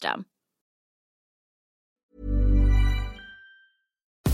[0.00, 0.29] system.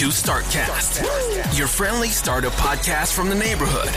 [0.00, 1.04] To Startcast,
[1.58, 3.90] your friendly startup podcast from the neighborhood.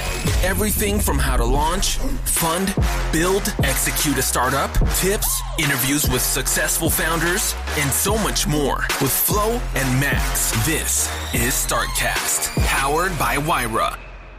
[0.44, 2.76] Everything from how to launch, fund,
[3.14, 9.62] build, execute a startup, tips, interviews with successful founders, and so much more with Flo
[9.76, 10.52] and Max.
[10.66, 13.98] This is Startcast, powered by Wyra.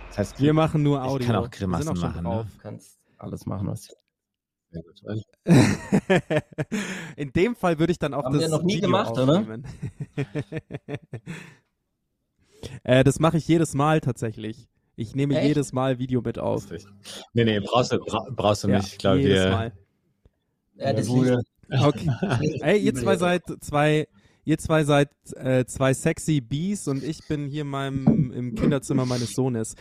[0.08, 1.16] Das heißt, wir machen nur Audio.
[1.18, 2.24] Ich kann auch Wir Grimassen sind schon machen.
[2.24, 2.44] drauf.
[2.44, 2.50] Ne?
[2.56, 4.03] Du kannst alles machen, was Sehr gut.
[7.16, 9.38] In dem Fall würde ich dann auch Haben das wir noch nie Video gemacht, oder?
[9.38, 9.64] aufnehmen.
[12.84, 14.68] äh, das mache ich jedes Mal tatsächlich.
[14.96, 15.48] Ich nehme Echt?
[15.48, 16.66] jedes Mal Video mit auf.
[17.32, 18.92] Nee, nee, brauchst du, bra brauchst du Ja, nicht.
[18.92, 19.50] Ich glaube, jedes wir.
[19.50, 19.72] Mal.
[20.76, 21.08] Ja, das.
[21.08, 22.10] Okay.
[22.60, 24.06] Ey, ihr zwei seid zwei,
[24.44, 29.34] ihr zwei seid äh, zwei sexy Bees und ich bin hier meinem, im Kinderzimmer meines
[29.34, 29.74] Sohnes.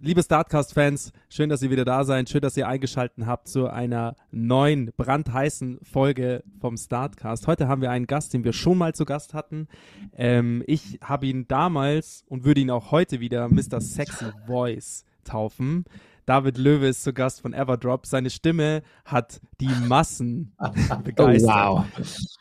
[0.00, 2.28] Liebe Startcast-Fans, schön, dass ihr wieder da seid.
[2.28, 7.46] Schön, dass ihr eingeschaltet habt zu einer neuen, brandheißen Folge vom Startcast.
[7.46, 9.68] Heute haben wir einen Gast, den wir schon mal zu Gast hatten.
[10.14, 13.80] Ähm, ich habe ihn damals und würde ihn auch heute wieder Mr.
[13.80, 15.84] Sexy Voice taufen.
[16.26, 18.06] David Löwe ist zu Gast von Everdrop.
[18.06, 20.54] Seine Stimme hat die Massen
[21.04, 21.50] begeistert.
[21.50, 21.84] wow.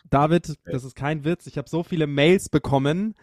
[0.10, 1.48] David, das ist kein Witz.
[1.48, 3.16] Ich habe so viele Mails bekommen,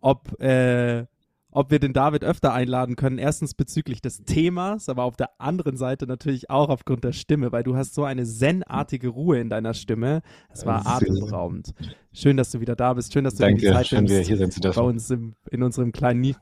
[0.00, 1.06] ob, äh,
[1.54, 3.16] ob wir den David öfter einladen können.
[3.18, 7.62] Erstens bezüglich des Themas, aber auf der anderen Seite natürlich auch aufgrund der Stimme, weil
[7.62, 10.20] du hast so eine zen-artige Ruhe in deiner Stimme.
[10.50, 11.72] Es war atemberaubend.
[12.12, 13.12] Schön, dass du wieder da bist.
[13.12, 15.34] Schön, dass du dir die Danke, Zeit schön, nimmst, hier sein zu bei uns im,
[15.50, 16.34] in unserem kleinen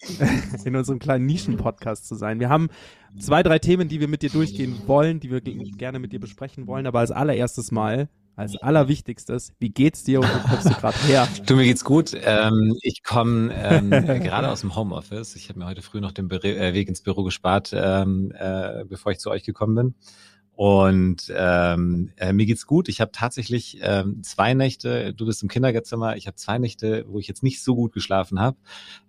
[0.64, 2.40] in unserem kleinen Nischen-Podcast zu sein.
[2.40, 2.68] Wir haben
[3.18, 6.20] zwei, drei Themen, die wir mit dir durchgehen wollen, die wir ge- gerne mit dir
[6.20, 6.86] besprechen wollen.
[6.86, 11.28] Aber als allererstes mal als allerwichtigstes, wie geht's dir und wo kommst du gerade her?
[11.46, 12.16] Du, mir geht's gut.
[12.22, 15.34] Ähm, ich komme ähm, gerade aus dem Homeoffice.
[15.34, 18.84] Ich habe mir heute früh noch den Be äh, Weg ins Büro gespart, ähm, äh,
[18.84, 19.94] bevor ich zu euch gekommen bin.
[20.52, 22.88] Und ähm, äh, mir geht's gut.
[22.88, 27.18] Ich habe tatsächlich ähm, zwei Nächte, du bist im Kindergartenzimmer, ich habe zwei Nächte, wo
[27.18, 28.56] ich jetzt nicht so gut geschlafen habe.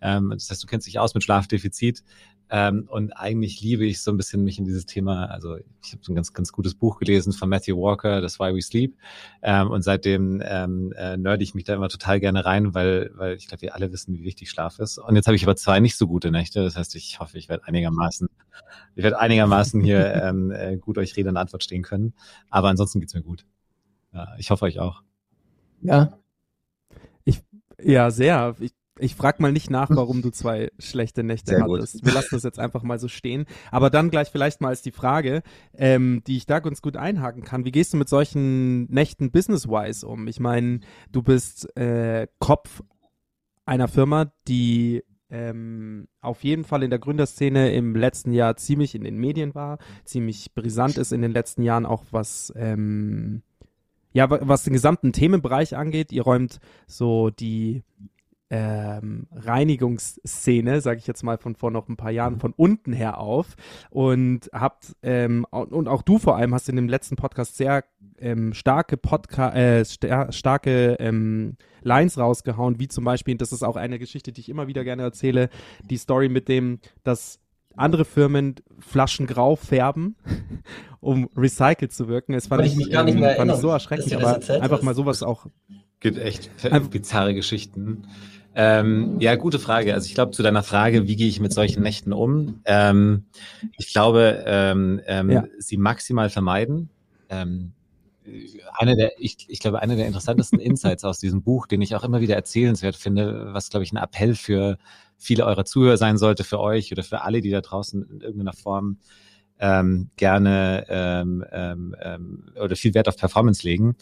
[0.01, 2.03] Ähm, das heißt, du kennst dich aus mit Schlafdefizit.
[2.51, 5.25] Ähm, und eigentlich liebe ich so ein bisschen mich in dieses Thema.
[5.25, 8.55] Also ich habe so ein ganz, ganz gutes Buch gelesen von Matthew Walker, Das Why
[8.55, 8.97] We Sleep.
[9.41, 13.35] Ähm, und seitdem ähm, äh, nörde ich mich da immer total gerne rein, weil, weil
[13.35, 14.97] ich glaube, wir alle wissen, wie wichtig Schlaf ist.
[14.97, 16.63] Und jetzt habe ich aber zwei nicht so gute Nächte.
[16.63, 18.27] Das heißt, ich hoffe, ich werde einigermaßen,
[18.95, 22.13] ich werde einigermaßen hier ähm, äh, gut euch Rede und Antwort stehen können.
[22.49, 23.45] Aber ansonsten geht's mir gut.
[24.11, 25.03] Ja, ich hoffe euch auch.
[25.81, 26.17] Ja.
[27.25, 27.43] Ich,
[27.81, 28.55] ja, sehr.
[28.59, 31.93] Ich ich frag mal nicht nach, warum du zwei schlechte Nächte Sehr hattest.
[31.93, 32.05] Gut.
[32.05, 33.45] Wir lassen das jetzt einfach mal so stehen.
[33.71, 35.41] Aber dann gleich vielleicht mal als die Frage,
[35.73, 37.65] ähm, die ich da ganz gut einhaken kann.
[37.65, 40.27] Wie gehst du mit solchen Nächten business-wise um?
[40.27, 40.81] Ich meine,
[41.11, 42.83] du bist äh, Kopf
[43.65, 49.03] einer Firma, die ähm, auf jeden Fall in der Gründerszene im letzten Jahr ziemlich in
[49.03, 53.43] den Medien war, ziemlich brisant ist in den letzten Jahren auch was ähm,
[54.11, 56.11] ja, was den gesamten Themenbereich angeht.
[56.11, 57.83] Ihr räumt so die
[58.49, 63.19] ähm, Reinigungsszene, sage ich jetzt mal von vor noch ein paar Jahren, von unten her
[63.19, 63.55] auf
[63.89, 67.83] und habt ähm, und auch du vor allem hast in dem letzten Podcast sehr
[68.17, 73.75] ähm, starke Podca äh, st starke ähm, Lines rausgehauen, wie zum Beispiel, das ist auch
[73.75, 75.49] eine Geschichte, die ich immer wieder gerne erzähle,
[75.83, 77.39] die Story mit dem, dass
[77.75, 80.15] andere Firmen Flaschen grau färben,
[80.99, 82.33] um recycelt zu wirken.
[82.33, 85.23] Es fand, ich, ich, gar nicht mehr fand ich so erschreckend, aber einfach mal sowas
[85.23, 85.45] auch.
[86.01, 86.49] Gibt echt
[86.91, 88.07] bizarre Geschichten.
[88.55, 89.93] Ähm, ja, gute Frage.
[89.93, 92.61] Also ich glaube, zu deiner Frage, wie gehe ich mit solchen Nächten um?
[92.65, 93.25] Ähm,
[93.77, 95.43] ich glaube, ähm, ähm, ja.
[95.59, 96.89] sie maximal vermeiden.
[97.29, 97.73] Ähm,
[98.73, 102.03] eine der, ich, ich glaube, einer der interessantesten Insights aus diesem Buch, den ich auch
[102.03, 104.77] immer wieder erzählenswert finde, was, glaube ich, ein Appell für
[105.17, 108.53] viele eurer Zuhörer sein sollte, für euch oder für alle, die da draußen in irgendeiner
[108.53, 108.97] Form
[109.59, 110.85] ähm, gerne
[112.61, 113.95] oder viel Wert auf Performance legen.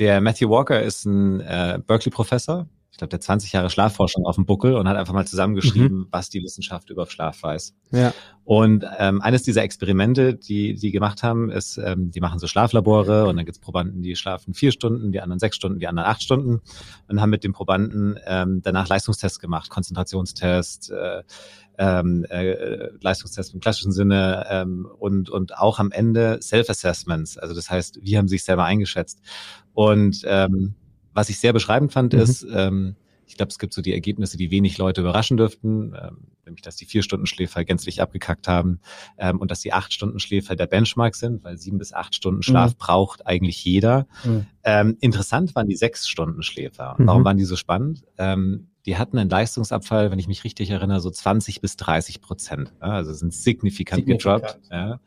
[0.00, 2.66] Der Matthew Walker ist ein äh, Berkeley-Professor,
[2.98, 6.08] glaube, der 20 Jahre Schlafforschung auf dem Buckel und hat einfach mal zusammengeschrieben, mhm.
[6.10, 7.74] was die Wissenschaft über Schlaf weiß.
[7.92, 8.12] Ja.
[8.44, 13.26] Und ähm, eines dieser Experimente, die die gemacht haben, ist, ähm, die machen so Schlaflabore
[13.26, 16.22] und dann gibt's Probanden, die schlafen vier Stunden, die anderen sechs Stunden, die anderen acht
[16.22, 16.60] Stunden
[17.08, 21.22] und haben mit den Probanden ähm, danach Leistungstests gemacht, Konzentrationstests, äh,
[21.78, 27.38] ähm, äh, Leistungstests im klassischen Sinne ähm, und, und auch am Ende Self-Assessments.
[27.38, 29.20] Also das heißt, wie haben sie sich selber eingeschätzt?
[29.72, 30.74] Und ähm,
[31.12, 32.20] was ich sehr beschreibend fand, mhm.
[32.20, 32.96] ist, ähm,
[33.26, 36.74] ich glaube, es gibt so die Ergebnisse, die wenig Leute überraschen dürften, ähm, nämlich dass
[36.74, 38.80] die vier Stunden Schläfer gänzlich abgekackt haben
[39.18, 42.42] ähm, und dass die acht Stunden Schläfer der Benchmark sind, weil sieben bis acht Stunden
[42.42, 42.78] Schlaf mhm.
[42.78, 44.08] braucht eigentlich jeder.
[44.24, 44.46] Mhm.
[44.64, 46.96] Ähm, interessant waren die sechs Stunden Schläfer.
[46.98, 47.26] Und warum mhm.
[47.26, 48.02] waren die so spannend?
[48.18, 52.72] Ähm, die hatten einen Leistungsabfall, wenn ich mich richtig erinnere, so 20 bis 30 Prozent.
[52.80, 54.42] Also sind signifikant, signifikant.
[54.42, 54.72] gedroppt.
[54.72, 55.00] Ja.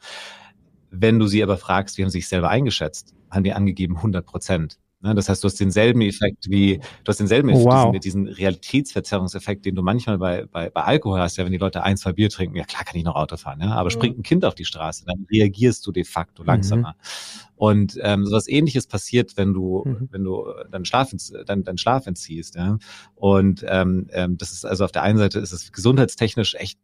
[0.91, 4.25] Wenn du sie aber fragst, wie haben sie sich selber eingeschätzt, haben die angegeben 100
[4.25, 4.79] Prozent.
[5.03, 5.13] Ne?
[5.13, 7.91] Das heißt, du hast denselben Effekt wie, du hast denselben oh, wow.
[7.91, 11.83] diesen, diesen Realitätsverzerrungseffekt, den du manchmal bei, bei, bei Alkohol hast, ja, wenn die Leute
[11.83, 13.93] ein, zwei Bier trinken, ja klar kann ich noch Auto fahren, ja, aber mhm.
[13.93, 16.47] springt ein Kind auf die Straße, dann reagierst du de facto mhm.
[16.47, 16.89] langsamer.
[16.89, 17.53] Mhm.
[17.55, 20.09] Und ähm, sowas ähnliches passiert, wenn du, mhm.
[20.11, 21.11] wenn du deinen Schlaf,
[21.45, 22.77] dein, dein Schlaf entziehst, ja.
[23.15, 26.79] Und ähm, ähm, das ist also auf der einen Seite ist es gesundheitstechnisch echt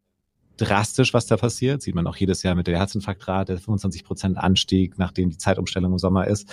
[0.59, 1.81] drastisch, was da passiert.
[1.81, 5.97] Sieht man auch jedes Jahr mit der Herzinfarktrate, 25 Prozent Anstieg, nachdem die Zeitumstellung im
[5.99, 6.49] Sommer ist.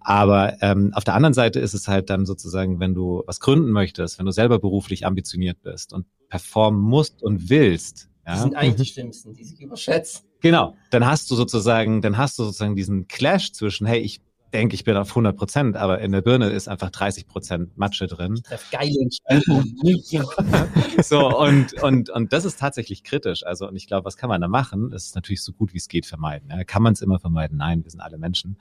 [0.00, 3.70] Aber ähm, auf der anderen Seite ist es halt dann sozusagen, wenn du was gründen
[3.70, 8.08] möchtest, wenn du selber beruflich ambitioniert bist und performen musst und willst.
[8.26, 10.26] Ja, die sind eigentlich die Schlimmsten, die sich überschätzen.
[10.40, 14.20] Genau, dann hast du sozusagen, dann hast du sozusagen diesen Clash zwischen, hey, ich
[14.52, 18.06] denke, ich bin auf 100 Prozent, aber in der Birne ist einfach 30 Prozent Matsche
[18.06, 18.40] drin.
[18.70, 19.08] Geile
[21.02, 23.44] so, und, und, und das ist tatsächlich kritisch.
[23.44, 24.90] Also, und ich glaube, was kann man da machen?
[24.90, 26.50] Das ist natürlich so gut wie es geht vermeiden.
[26.50, 27.58] Ja, kann man es immer vermeiden?
[27.58, 28.56] Nein, wir sind alle Menschen.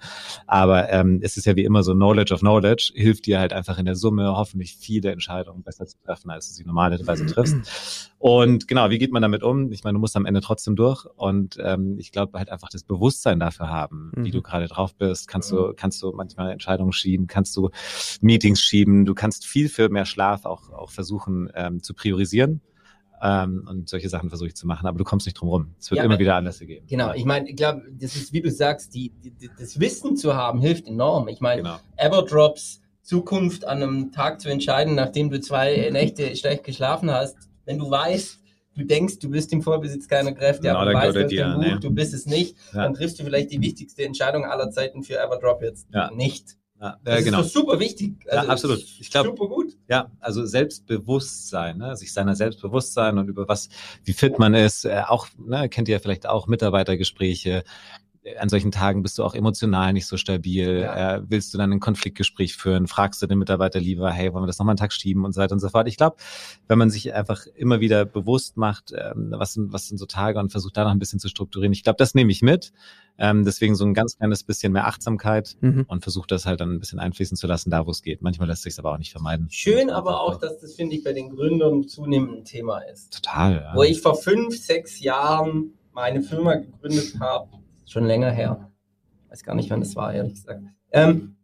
[0.46, 3.78] Aber ähm, es ist ja wie immer so, Knowledge of Knowledge hilft dir halt einfach
[3.78, 8.12] in der Summe hoffentlich viele Entscheidungen besser zu treffen, als du sie normalerweise triffst.
[8.20, 9.72] Und genau, wie geht man damit um?
[9.72, 11.06] Ich meine, du musst am Ende trotzdem durch.
[11.16, 14.26] Und ähm, ich glaube halt einfach das Bewusstsein dafür haben, mhm.
[14.26, 15.28] wie du gerade drauf bist.
[15.28, 17.70] Kannst du, kannst du manchmal Entscheidungen schieben, kannst du
[18.22, 22.62] Meetings schieben, du kannst viel für mehr Schlaf auch, auch versuchen ähm, zu priorisieren.
[23.20, 25.76] Ähm, und solche Sachen versuche ich zu machen, aber du kommst nicht drum rum.
[25.80, 26.86] Es wird ja, immer wieder Anlässe geben.
[26.88, 30.36] Genau, ich meine, ich glaube, das ist, wie du sagst, die, die, das Wissen zu
[30.36, 31.28] haben hilft enorm.
[31.28, 31.80] Ich meine, genau.
[31.96, 37.80] Everdrops, Zukunft an einem Tag zu entscheiden, nachdem du zwei Nächte schlecht geschlafen hast, wenn
[37.80, 38.40] du weißt,
[38.78, 41.80] du denkst, du bist im Vollbesitz keiner Kräfte, aber du weißt durch dir, Buch, ne?
[41.80, 42.84] du bist es nicht, ja.
[42.84, 46.12] dann triffst du vielleicht die wichtigste Entscheidung aller Zeiten für Everdrop jetzt ja.
[46.12, 46.58] nicht.
[46.80, 47.42] Ja, das genau.
[47.42, 48.14] ist super wichtig.
[48.30, 48.80] Also ja, absolut.
[49.00, 49.76] Ich glaube, super gut.
[49.90, 51.96] Ja, also Selbstbewusstsein, ne?
[51.96, 53.70] sich seiner Selbstbewusstsein und über was,
[54.04, 54.86] wie fit man ist.
[54.86, 57.64] Äh, auch ne, kennt ihr vielleicht auch Mitarbeitergespräche
[58.40, 60.82] an solchen Tagen bist du auch emotional nicht so stabil.
[60.82, 61.16] Ja.
[61.16, 62.88] Äh, willst du dann ein Konfliktgespräch führen?
[62.88, 65.42] Fragst du den Mitarbeiter lieber, hey, wollen wir das nochmal einen Tag schieben und so
[65.42, 65.88] weiter und so fort.
[65.88, 66.18] Ich glaube,
[66.68, 70.40] wenn man sich einfach immer wieder bewusst macht, ähm, was, sind, was sind so Tage
[70.40, 72.74] und versucht da noch ein bisschen zu strukturieren, ich glaube, das nehme ich mit.
[73.20, 75.86] Ähm, deswegen so ein ganz kleines bisschen mehr Achtsamkeit mhm.
[75.88, 78.22] und versucht das halt dann ein bisschen einfließen zu lassen, da wo es geht.
[78.22, 79.48] Manchmal lässt sich aber auch nicht vermeiden.
[79.50, 83.14] Schön aber auch, dass das, finde ich, bei den Gründern zunehmend ein Thema ist.
[83.14, 83.54] Total.
[83.54, 83.76] Ja.
[83.76, 87.50] Wo ich vor fünf, sechs Jahren meine Firma gegründet habe,
[87.88, 88.72] schon länger her.
[89.30, 90.62] Weiß gar nicht, wann das war, ehrlich gesagt.
[90.92, 91.36] Ähm,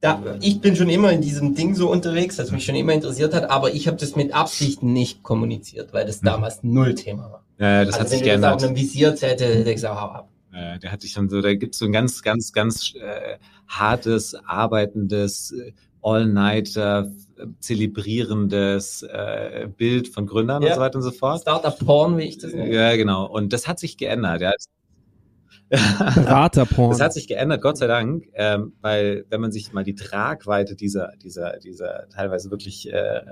[0.00, 3.32] da, ich bin schon immer in diesem Ding so unterwegs, das mich schon immer interessiert
[3.32, 6.26] hat, aber ich habe das mit Absicht nicht kommuniziert, weil das mhm.
[6.26, 7.44] damals null Thema war.
[7.58, 8.50] Ja, das also hat sich geändert.
[8.50, 10.28] Wenn ich das auf einem Visier hätte, hätte ich gesagt, hau ab.
[10.52, 13.38] Ja, der hat sich dann so, da gibt es so ein ganz, ganz, ganz äh,
[13.68, 15.72] hartes, arbeitendes, äh,
[16.02, 17.10] All-Nighter,
[17.58, 20.68] zelebrierendes äh, Bild von Gründern ja.
[20.68, 21.40] und so weiter und so fort.
[21.40, 22.72] Startup-Porn, wie ich das nenne.
[22.72, 23.26] Ja, genau.
[23.26, 24.40] Und das hat sich geändert.
[24.40, 24.52] Ja.
[25.68, 26.90] Beraterporn.
[26.90, 30.76] Das hat sich geändert, Gott sei Dank, ähm, weil wenn man sich mal die Tragweite
[30.76, 33.22] dieser, dieser, dieser teilweise wirklich äh,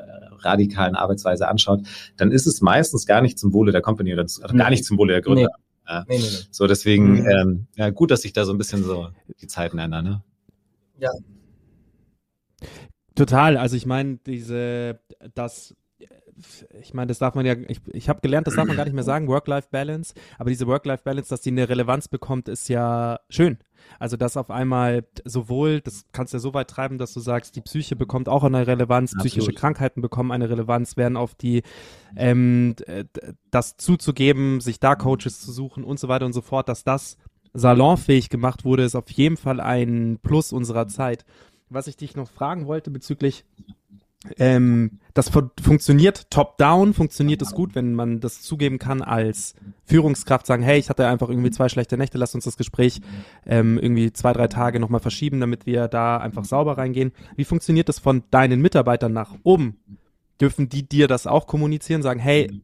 [0.40, 1.82] radikalen Arbeitsweise anschaut,
[2.16, 4.98] dann ist es meistens gar nicht zum Wohle der Company oder, oder gar nicht zum
[4.98, 5.42] Wohle der Gründer.
[5.42, 5.92] Nee.
[5.92, 6.04] Ja.
[6.08, 6.46] Nee, nee, nee.
[6.50, 7.26] So, deswegen, mhm.
[7.26, 9.08] ähm, ja, gut, dass sich da so ein bisschen so
[9.40, 10.22] die Zeiten ändern, ne?
[10.98, 11.10] Ja.
[13.14, 13.56] Total.
[13.56, 14.98] Also ich meine, diese,
[15.34, 15.74] das
[16.80, 18.94] ich meine, das darf man ja, ich, ich habe gelernt, das darf man gar nicht
[18.94, 23.58] mehr sagen, Work-Life-Balance, aber diese Work-Life-Balance, dass die eine Relevanz bekommt, ist ja schön.
[23.98, 27.54] Also, dass auf einmal sowohl, das kannst du ja so weit treiben, dass du sagst,
[27.54, 29.26] die Psyche bekommt auch eine Relevanz, Absolut.
[29.26, 31.62] psychische Krankheiten bekommen eine Relevanz, werden auf die,
[32.16, 32.74] ähm,
[33.50, 37.18] das zuzugeben, sich da Coaches zu suchen und so weiter und so fort, dass das
[37.52, 41.24] salonfähig gemacht wurde, ist auf jeden Fall ein Plus unserer Zeit.
[41.68, 43.44] Was ich dich noch fragen wollte bezüglich
[44.38, 49.54] ähm, das funktioniert top-down, funktioniert es gut, wenn man das zugeben kann als
[49.84, 53.00] Führungskraft, sagen, hey, ich hatte einfach irgendwie zwei schlechte Nächte, lass uns das Gespräch
[53.46, 57.12] ähm, irgendwie zwei, drei Tage nochmal verschieben, damit wir da einfach sauber reingehen.
[57.36, 59.76] Wie funktioniert das von deinen Mitarbeitern nach oben?
[60.40, 62.60] Dürfen die dir das auch kommunizieren, sagen, hey,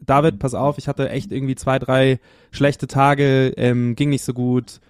[0.00, 2.18] David, pass auf, ich hatte echt irgendwie zwei, drei
[2.50, 4.80] schlechte Tage, ähm, ging nicht so gut,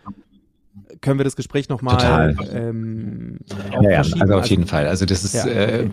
[1.01, 3.39] können wir das Gespräch nochmal ähm,
[3.83, 4.87] ja, ja, also auf jeden Fall.
[4.87, 5.47] Also das ist, ja.
[5.47, 5.89] äh,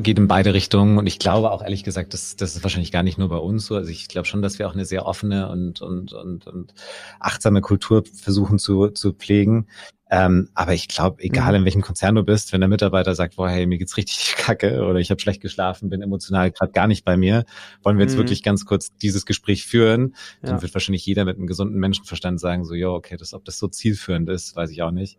[0.00, 3.02] geht in beide Richtungen und ich glaube auch ehrlich gesagt, das, das ist wahrscheinlich gar
[3.02, 3.76] nicht nur bei uns so.
[3.76, 6.74] Also ich glaube schon, dass wir auch eine sehr offene und, und, und, und
[7.20, 9.66] achtsame Kultur versuchen zu, zu pflegen.
[10.10, 11.58] Ähm, aber ich glaube, egal mhm.
[11.58, 14.84] in welchem Konzern du bist, wenn der Mitarbeiter sagt, boah, hey, mir geht's richtig kacke
[14.84, 17.44] oder ich habe schlecht geschlafen, bin emotional gerade gar nicht bei mir,
[17.82, 18.18] wollen wir jetzt mhm.
[18.18, 20.50] wirklich ganz kurz dieses Gespräch führen, ja.
[20.50, 23.58] dann wird wahrscheinlich jeder mit einem gesunden Menschenverstand sagen, so, ja, okay, das, ob das
[23.58, 25.18] so zielführend ist, weiß ich auch nicht.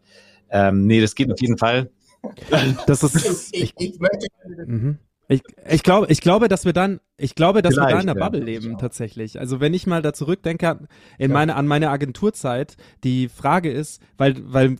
[0.49, 1.91] Ähm, nee, das geht auf jeden Fall.
[2.87, 4.27] Das ist, ich, ich, ich möchte,
[4.65, 4.97] mhm.
[5.31, 8.07] Ich, ich glaube, ich glaube, dass wir dann, ich glaube, dass Vielleicht, wir da in
[8.07, 9.39] der Bubble leben tatsächlich.
[9.39, 10.87] Also wenn ich mal da zurückdenke
[11.19, 11.33] in ja.
[11.33, 14.77] meine an meine Agenturzeit, die Frage ist, weil weil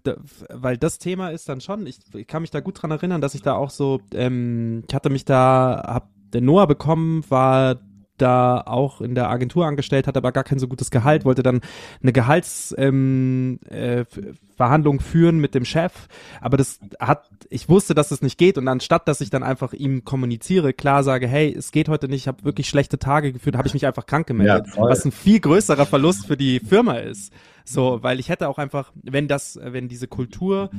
[0.50, 3.36] weil das Thema ist dann schon, ich, ich kann mich da gut dran erinnern, dass
[3.36, 7.76] ich da auch so, ähm, ich hatte mich da, hab der Noah bekommen, war
[8.22, 11.62] da auch in der Agentur angestellt, hat aber gar kein so gutes Gehalt, wollte dann
[12.02, 16.08] eine Gehaltsverhandlung ähm, äh, führen mit dem Chef,
[16.42, 18.58] aber das hat, ich wusste, dass es das nicht geht.
[18.58, 22.22] Und anstatt, dass ich dann einfach ihm kommuniziere, klar sage, hey, es geht heute nicht,
[22.22, 25.12] ich habe wirklich schlechte Tage geführt, habe ich mich einfach krank gemeldet, ja, was ein
[25.12, 27.34] viel größerer Verlust für die Firma ist.
[27.66, 30.72] So, weil ich hätte auch einfach, wenn das, wenn diese Kultur,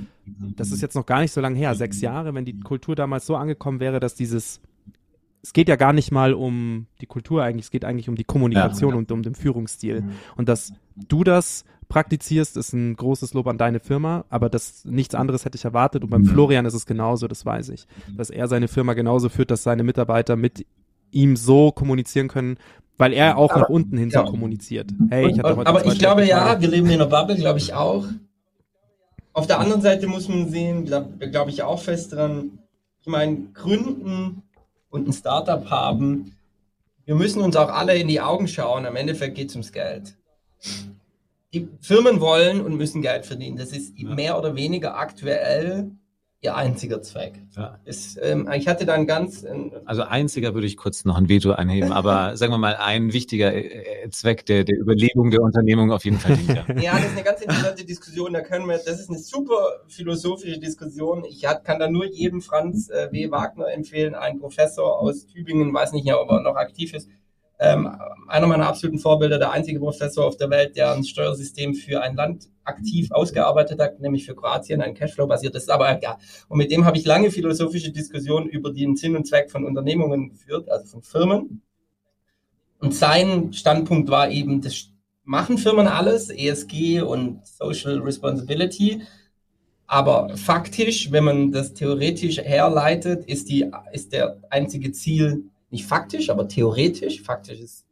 [0.56, 3.26] das ist jetzt noch gar nicht so lange her, sechs Jahre, wenn die Kultur damals
[3.26, 4.60] so angekommen wäre, dass dieses
[5.42, 8.24] es geht ja gar nicht mal um die Kultur eigentlich, es geht eigentlich um die
[8.24, 8.98] Kommunikation ja, ja.
[8.98, 10.02] und um den Führungsstil.
[10.02, 10.12] Mhm.
[10.36, 15.14] Und dass du das praktizierst, ist ein großes Lob an deine Firma, aber das nichts
[15.14, 16.04] anderes hätte ich erwartet.
[16.04, 16.26] Und beim mhm.
[16.26, 17.86] Florian ist es genauso, das weiß ich.
[18.16, 20.66] Dass er seine Firma genauso führt, dass seine Mitarbeiter mit
[21.10, 22.56] ihm so kommunizieren können,
[22.96, 24.90] weil er auch aber, nach unten hin so kommuniziert.
[25.08, 27.74] Hey, ich hatte heute aber ich glaube ja, wir leben in einer Bubble, glaube ich
[27.74, 28.06] auch.
[29.32, 32.58] Auf der anderen Seite muss man sehen, glaube glaub ich auch fest dran,
[33.00, 34.42] ich meine, Gründen
[34.90, 36.36] und ein Startup haben,
[37.04, 38.86] wir müssen uns auch alle in die Augen schauen.
[38.86, 40.16] Am Endeffekt geht es ums Geld.
[41.52, 43.56] Die Firmen wollen und müssen Geld verdienen.
[43.56, 45.90] Das ist mehr oder weniger aktuell
[46.42, 47.42] ihr einziger Zweck.
[47.54, 47.78] Ja.
[47.84, 49.42] Ist, ähm, ich hatte dann ganz.
[49.42, 53.12] Äh, also einziger würde ich kurz noch ein Veto einheben, aber sagen wir mal, ein
[53.12, 56.38] wichtiger äh, Zweck der, der Überlegung der Unternehmung auf jeden Fall.
[56.80, 58.32] ja, das ist eine ganz interessante Diskussion.
[58.32, 61.24] Da können wir, das ist eine super philosophische Diskussion.
[61.24, 63.30] Ich hat, kann da nur jedem Franz äh, W.
[63.30, 67.08] Wagner empfehlen, ein Professor aus Tübingen, weiß nicht, ob er noch aktiv ist
[67.60, 67.90] ähm,
[68.26, 72.16] einer meiner absoluten Vorbilder, der einzige Professor auf der Welt, der ein Steuersystem für ein
[72.16, 76.16] Land aktiv ausgearbeitet hat, nämlich für Kroatien, ein Cashflow-basiertes, aber ja.
[76.48, 80.30] Und mit dem habe ich lange philosophische Diskussionen über den Sinn und Zweck von Unternehmungen
[80.30, 81.62] geführt, also von Firmen.
[82.78, 84.86] Und sein Standpunkt war eben, das
[85.24, 89.02] machen Firmen alles, ESG und Social Responsibility.
[89.86, 96.30] Aber faktisch, wenn man das theoretisch herleitet, ist, die, ist der einzige Ziel nicht faktisch,
[96.30, 97.86] aber theoretisch, faktisch ist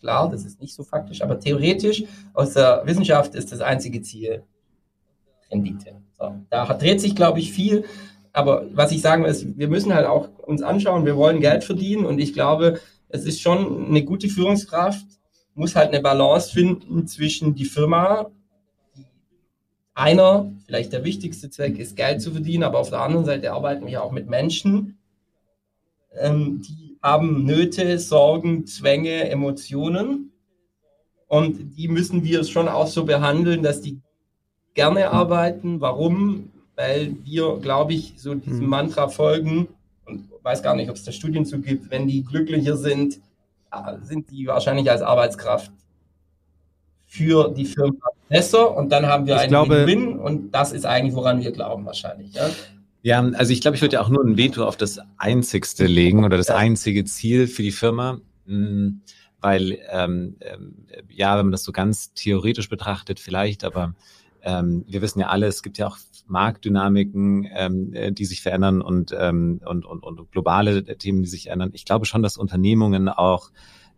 [0.00, 4.42] klar, das ist nicht so faktisch, aber theoretisch aus der Wissenschaft ist das einzige Ziel
[5.50, 5.96] Rendite.
[6.18, 7.84] So, da dreht sich, glaube ich, viel.
[8.32, 11.64] Aber was ich sagen will, ist, wir müssen halt auch uns anschauen, wir wollen Geld
[11.64, 15.06] verdienen und ich glaube, es ist schon eine gute Führungskraft,
[15.54, 18.30] muss halt eine Balance finden zwischen die Firma,
[19.94, 23.86] einer, vielleicht der wichtigste Zweck ist Geld zu verdienen, aber auf der anderen Seite arbeiten
[23.86, 24.96] wir auch mit Menschen,
[26.18, 30.32] ähm, die haben Nöte, Sorgen, Zwänge, Emotionen.
[31.26, 34.00] Und die müssen wir schon auch so behandeln, dass die
[34.74, 35.80] gerne arbeiten.
[35.80, 36.50] Warum?
[36.76, 38.68] Weil wir, glaube ich, so diesem hm.
[38.68, 39.68] Mantra folgen
[40.06, 41.90] und weiß gar nicht, ob es da Studien zu gibt.
[41.90, 43.20] Wenn die glücklicher sind,
[43.72, 45.72] äh, sind die wahrscheinlich als Arbeitskraft
[47.06, 50.86] für die Firma besser und dann haben wir ich einen glaube, Gewinn und das ist
[50.86, 52.32] eigentlich, woran wir glauben wahrscheinlich.
[52.32, 52.48] Ja?
[53.02, 56.24] Ja, also ich glaube, ich würde ja auch nur ein Veto auf das Einzigste legen
[56.24, 59.02] oder das einzige Ziel für die Firma, hm,
[59.40, 63.94] weil ähm, ähm, ja, wenn man das so ganz theoretisch betrachtet, vielleicht, aber
[64.42, 68.82] ähm, wir wissen ja alle, es gibt ja auch Marktdynamiken, ähm, äh, die sich verändern
[68.82, 71.70] und, ähm, und, und, und globale Themen, die sich ändern.
[71.72, 73.50] Ich glaube schon, dass Unternehmungen auch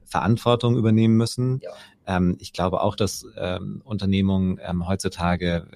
[0.04, 1.60] Verantwortung übernehmen müssen.
[1.62, 1.70] Ja.
[2.06, 5.66] Ähm, ich glaube auch, dass ähm, Unternehmungen ähm, heutzutage,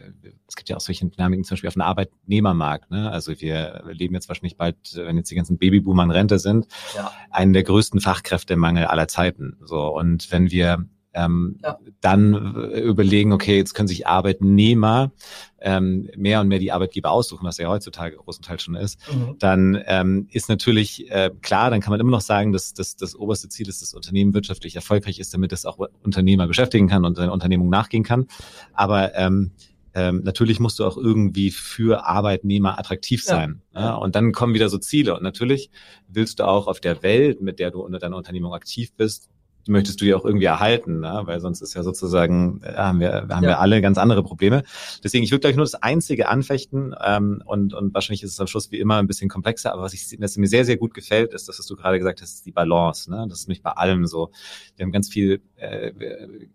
[0.49, 2.91] es gibt ja auch solche Dynamiken zum Beispiel auf dem Arbeitnehmermarkt.
[2.91, 3.11] Ne?
[3.11, 7.13] Also wir leben jetzt wahrscheinlich bald, wenn jetzt die ganzen Babyboomer in Rente sind, ja.
[7.31, 9.59] einen der größten Fachkräftemangel aller Zeiten.
[9.63, 11.79] So und wenn wir ähm, ja.
[12.01, 15.13] dann überlegen, okay, jetzt können sich Arbeitnehmer
[15.61, 19.37] ähm, mehr und mehr die Arbeitgeber aussuchen, was ja heutzutage großenteils schon ist, mhm.
[19.39, 23.17] dann ähm, ist natürlich äh, klar, dann kann man immer noch sagen, dass, dass das
[23.17, 27.05] oberste Ziel ist, dass das Unternehmen wirtschaftlich erfolgreich ist, damit es auch Unternehmer beschäftigen kann
[27.05, 28.27] und seine Unternehmung nachgehen kann.
[28.73, 29.53] Aber ähm,
[29.99, 33.63] ähm, natürlich musst du auch irgendwie für Arbeitnehmer attraktiv sein.
[33.75, 33.81] Ja.
[33.81, 33.95] ja.
[33.97, 35.17] Und dann kommen wieder so Ziele.
[35.17, 35.71] Und natürlich
[36.07, 39.29] willst du auch auf der Welt, mit der du unter deiner Unternehmung aktiv bist,
[39.69, 41.23] möchtest du ja auch irgendwie erhalten, ne?
[41.25, 43.51] weil sonst ist ja sozusagen, äh, haben wir, haben ja.
[43.51, 44.63] wir alle ganz andere Probleme.
[45.05, 48.47] Deswegen, ich würde gleich nur das einzige anfechten ähm, und, und wahrscheinlich ist es am
[48.47, 51.35] Schluss wie immer ein bisschen komplexer, aber was, ich, was mir sehr, sehr gut gefällt,
[51.35, 53.11] ist das, was du gerade gesagt hast, die Balance.
[53.11, 53.27] Ne?
[53.29, 54.31] Das ist mich bei allem so.
[54.77, 55.93] Wir haben ganz viel äh,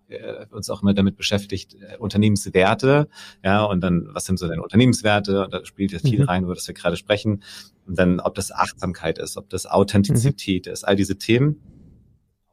[0.07, 3.07] äh, uns auch immer damit beschäftigt, äh, Unternehmenswerte,
[3.43, 5.45] ja, und dann, was sind so denn Unternehmenswerte?
[5.45, 6.25] Und da spielt ja viel mhm.
[6.25, 7.43] rein, über das wir gerade sprechen.
[7.85, 10.73] Und dann, ob das Achtsamkeit ist, ob das Authentizität mhm.
[10.73, 11.61] ist, all diese Themen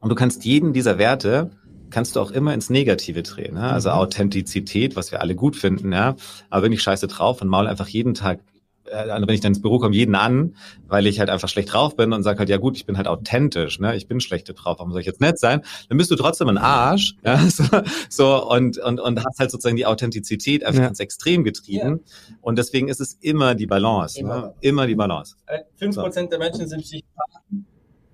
[0.01, 1.51] und du kannst jeden dieser Werte
[1.91, 3.55] kannst du auch immer ins Negative drehen.
[3.55, 3.63] Ne?
[3.63, 3.97] Also mhm.
[3.97, 6.17] Authentizität, was wir alle gut finden, ja.
[6.49, 8.41] Aber wenn ich scheiße drauf und maul einfach jeden Tag,
[8.85, 11.97] äh, wenn ich dann ins Büro komme, jeden an, weil ich halt einfach schlecht drauf
[11.97, 13.97] bin und sag halt, ja gut, ich bin halt authentisch, ne?
[13.97, 15.63] Ich bin schlecht drauf, warum soll ich jetzt nett sein?
[15.89, 17.65] Dann bist du trotzdem ein Arsch, ja, so,
[18.09, 20.89] so und, und, und hast halt sozusagen die Authentizität einfach ja.
[20.89, 22.01] ins Extrem getrieben.
[22.05, 22.37] Ja.
[22.41, 24.55] Und deswegen ist es immer die Balance, immer, ne?
[24.61, 25.37] immer die Balance.
[25.77, 26.39] Fünf Prozent so.
[26.39, 27.05] der Menschen sind sich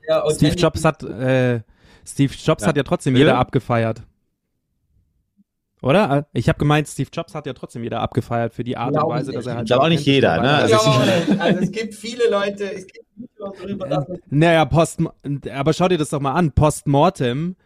[0.09, 1.63] ja, Steve Jobs hat äh,
[2.07, 2.69] Steve Jobs ja.
[2.69, 4.03] hat ja trotzdem jeder abgefeiert.
[5.83, 6.27] Oder?
[6.33, 9.33] Ich habe gemeint, Steve Jobs hat ja trotzdem jeder abgefeiert für die Art und Weise,
[9.33, 9.65] dass er halt.
[9.65, 10.55] Ich glaube auch nicht jeder, ne?
[10.55, 10.77] Also,
[11.39, 13.07] also, es gibt viele Leute, es gibt
[13.39, 15.01] darüber, dass Naja, post,
[15.53, 16.53] aber schau dir das doch mal an.
[16.53, 17.57] Postmortem,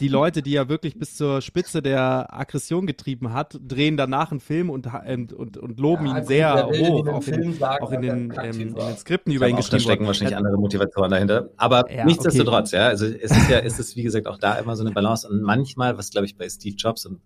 [0.00, 4.40] die Leute, die er wirklich bis zur Spitze der Aggression getrieben hat, drehen danach einen
[4.40, 8.02] Film und, und, und, und loben ja, ihn sehr hoch, auch in, sagen, auch in,
[8.02, 9.76] den, ähm, in den Skripten über ihn geschrieben.
[9.76, 11.50] Da stecken wahrscheinlich andere Motivationen dahinter.
[11.58, 12.82] Aber ja, nichtsdestotrotz, okay.
[12.82, 15.28] ja, also es ist ja, es ist wie gesagt auch da immer so eine Balance
[15.28, 17.20] und manchmal, was glaube ich bei Steve Jobs und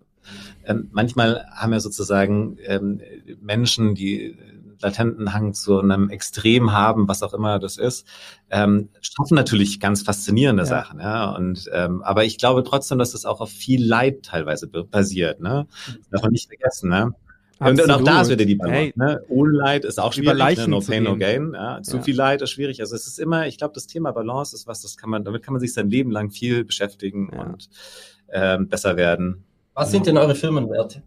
[0.65, 3.01] ähm, manchmal haben ja sozusagen ähm,
[3.41, 4.37] Menschen, die
[4.83, 8.07] latenten Hang zu einem Extrem haben, was auch immer das ist,
[8.51, 10.69] ähm, schaffen natürlich ganz faszinierende ja.
[10.69, 11.01] Sachen.
[11.01, 11.31] Ja?
[11.31, 15.41] Und ähm, aber ich glaube trotzdem, dass das auch auf viel Leid teilweise basiert.
[15.41, 15.67] Ne?
[15.87, 16.91] Das darf man nicht vergessen.
[16.91, 17.15] Ne?
[17.59, 18.77] Und, und, auch da ist wieder die Balance.
[18.77, 19.23] Hey, ne?
[19.29, 20.59] Ohne Leid ist auch schwierig.
[20.59, 20.69] Ne?
[20.69, 21.53] No pain, no gain.
[21.55, 21.81] Ja?
[21.83, 22.03] Zu ja.
[22.03, 22.81] viel Leid ist schwierig.
[22.81, 25.43] Also es ist immer, ich glaube, das Thema Balance ist was, das kann man, damit
[25.43, 27.69] kann man sich sein Leben lang viel beschäftigen und
[28.33, 29.45] ähm, besser werden.
[29.75, 31.03] Was sind denn eure Firmenwerte?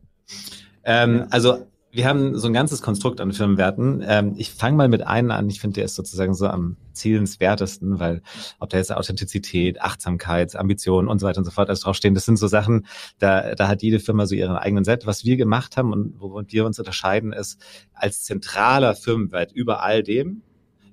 [0.84, 4.04] Ähm, also wir haben so ein ganzes Konstrukt an Firmenwerten.
[4.06, 5.50] Ähm, ich fange mal mit einem an.
[5.50, 8.22] Ich finde, der ist sozusagen so am zielenswertesten, weil
[8.60, 12.26] ob da jetzt Authentizität, Achtsamkeit, Ambition und so weiter und so fort alles draufstehen, das
[12.26, 12.86] sind so Sachen,
[13.20, 15.06] da, da hat jede Firma so ihren eigenen Set.
[15.06, 17.62] Was wir gemacht haben und wo wir uns unterscheiden, ist,
[17.94, 20.42] als zentraler Firmenwert über all dem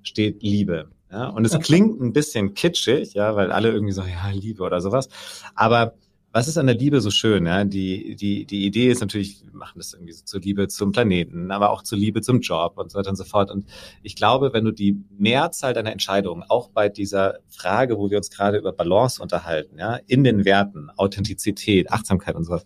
[0.03, 0.91] steht Liebe.
[1.11, 4.81] Ja, und es klingt ein bisschen kitschig, ja, weil alle irgendwie so, ja, Liebe oder
[4.81, 5.09] sowas.
[5.55, 5.95] Aber
[6.33, 7.47] was ist an der Liebe so schön?
[7.47, 7.65] Ja?
[7.65, 11.51] Die, die, die Idee ist natürlich, wir machen das irgendwie so zur Liebe zum Planeten,
[11.51, 13.51] aber auch zur Liebe zum Job und so weiter und so fort.
[13.51, 13.67] Und
[14.03, 18.31] ich glaube, wenn du die Mehrzahl deiner Entscheidungen, auch bei dieser Frage, wo wir uns
[18.31, 22.65] gerade über Balance unterhalten, ja, in den Werten, Authentizität, Achtsamkeit und sowas,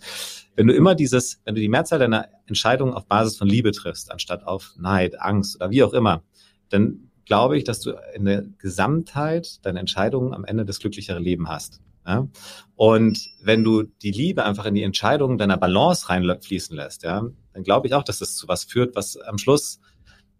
[0.54, 4.12] wenn du immer dieses, wenn du die Mehrzahl deiner Entscheidungen auf Basis von Liebe triffst,
[4.12, 6.22] anstatt auf Neid, Angst oder wie auch immer,
[6.68, 11.48] dann glaube ich, dass du in der Gesamtheit deine Entscheidungen am Ende das glücklichere Leben
[11.48, 11.80] hast.
[12.06, 12.28] Ja?
[12.74, 17.62] Und wenn du die Liebe einfach in die Entscheidungen deiner Balance reinfließen lässt, ja, dann
[17.62, 19.80] glaube ich auch, dass das zu was führt, was am Schluss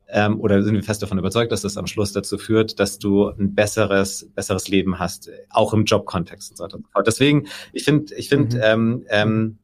[0.09, 3.29] ähm, oder sind wir fest davon überzeugt, dass das am Schluss dazu führt, dass du
[3.29, 6.79] ein besseres, besseres Leben hast, auch im Jobkontext und so weiter.
[7.05, 8.63] Deswegen, ich finde, ich finde, mhm.
[8.63, 9.59] ähm, ähm,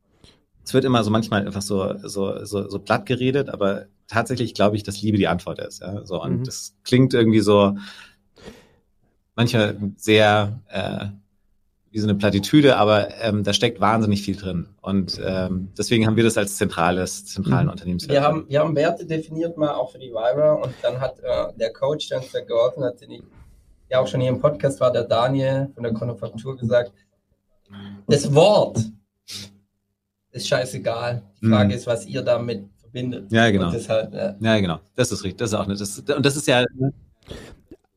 [0.64, 4.76] es wird immer so manchmal einfach so, so, so, so platt geredet, aber tatsächlich glaube
[4.76, 5.80] ich, dass Liebe die Antwort ist.
[5.80, 6.04] Ja?
[6.04, 6.44] So, und mhm.
[6.44, 7.76] das klingt irgendwie so
[9.34, 11.06] manchmal sehr äh,
[11.92, 14.68] wie so eine Plattitüde, aber ähm, da steckt wahnsinnig viel drin.
[14.80, 17.72] Und ähm, deswegen haben wir das als zentrales, zentralen mhm.
[17.72, 18.12] Unternehmenswert.
[18.12, 21.52] Wir haben, wir haben Werte definiert mal auch für die Vira und dann hat äh,
[21.58, 23.22] der Coach, der uns da geholfen hat, den ich
[23.90, 26.92] ja auch schon hier im Podcast war, der Daniel von der Konufaktur gesagt,
[28.06, 28.78] das Wort
[30.30, 31.22] ist scheißegal.
[31.42, 31.74] Die Frage mhm.
[31.74, 33.30] ist, was ihr damit verbindet.
[33.30, 33.70] Ja, genau.
[33.70, 34.34] Deshalb, ja.
[34.38, 34.60] ja.
[34.60, 34.80] genau.
[34.94, 35.38] Das ist richtig.
[35.38, 35.80] Das ist auch nicht.
[35.80, 36.64] Das, und das ist ja.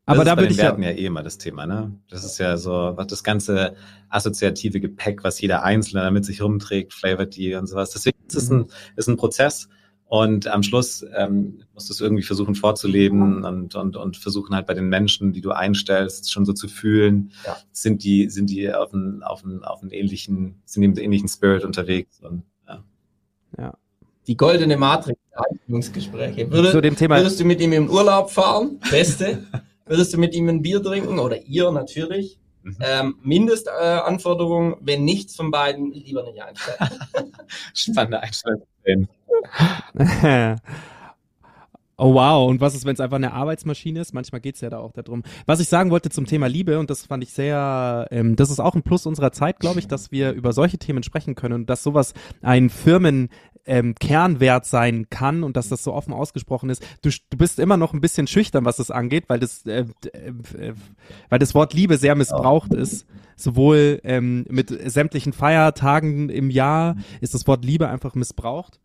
[0.06, 1.92] Aber da würde ich ja, ja eh immer das Thema, ne?
[2.08, 3.74] Das ist ja so, was das ganze
[4.08, 7.90] assoziative Gepäck, was jeder Einzelne damit sich rumträgt, flavored die und sowas.
[7.90, 9.68] Deswegen ist es ein, ist ein Prozess.
[10.08, 14.68] Und am Schluss ähm, musst du es irgendwie versuchen vorzuleben und, und, und versuchen halt
[14.68, 17.56] bei den Menschen, die du einstellst, schon so zu fühlen, ja.
[17.72, 21.28] sind die, sind die auf einen, auf einen, auf einen ähnlichen, sind die mit ähnlichen
[21.28, 22.84] Spirit unterwegs und ja.
[23.58, 23.74] ja.
[24.28, 26.52] Die goldene Matrix, Einstellungsgespräche.
[26.52, 27.16] Würde, Zu dem Thema.
[27.16, 28.78] Würdest du mit ihm im Urlaub fahren?
[28.88, 29.44] Beste.
[29.86, 32.38] würdest du mit ihm ein Bier trinken oder ihr natürlich?
[32.62, 32.76] Mhm.
[32.80, 36.78] Ähm, Mindestanforderung, äh, wenn nichts von beiden, lieber nicht einstellen.
[37.74, 38.62] Spannende Einstellung.
[41.98, 44.12] Oh wow, und was ist, wenn es einfach eine Arbeitsmaschine ist?
[44.12, 45.22] Manchmal geht's ja da auch darum.
[45.46, 48.60] Was ich sagen wollte zum Thema Liebe, und das fand ich sehr, ähm, das ist
[48.60, 51.70] auch ein Plus unserer Zeit, glaube ich, dass wir über solche Themen sprechen können und
[51.70, 53.30] dass sowas ein Firmen
[53.64, 56.84] ähm, Kernwert sein kann und dass das so offen ausgesprochen ist.
[57.00, 60.74] Du, du bist immer noch ein bisschen schüchtern, was das angeht, weil das, äh, äh,
[61.30, 63.06] weil das Wort Liebe sehr missbraucht ist.
[63.36, 68.80] Sowohl ähm, mit sämtlichen Feiertagen im Jahr ist das Wort Liebe einfach missbraucht.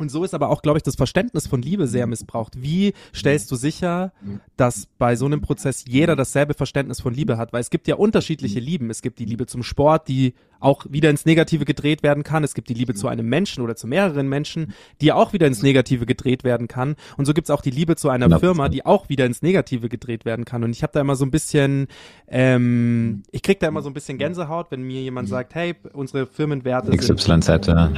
[0.00, 2.62] Und so ist aber auch, glaube ich, das Verständnis von Liebe sehr missbraucht.
[2.62, 4.12] Wie stellst du sicher,
[4.56, 7.52] dass bei so einem Prozess jeder dasselbe Verständnis von Liebe hat?
[7.52, 8.88] Weil es gibt ja unterschiedliche Lieben.
[8.88, 12.44] Es gibt die Liebe zum Sport, die auch wieder ins Negative gedreht werden kann.
[12.44, 15.62] Es gibt die Liebe zu einem Menschen oder zu mehreren Menschen, die auch wieder ins
[15.62, 16.96] Negative gedreht werden kann.
[17.18, 19.88] Und so gibt es auch die Liebe zu einer Firma, die auch wieder ins Negative
[19.88, 20.64] gedreht werden kann.
[20.64, 21.88] Und ich habe da immer so ein bisschen,
[22.26, 26.26] ähm, ich krieg da immer so ein bisschen Gänsehaut, wenn mir jemand sagt, hey, unsere
[26.26, 27.92] Firmenwerte XYZ, sind, ja.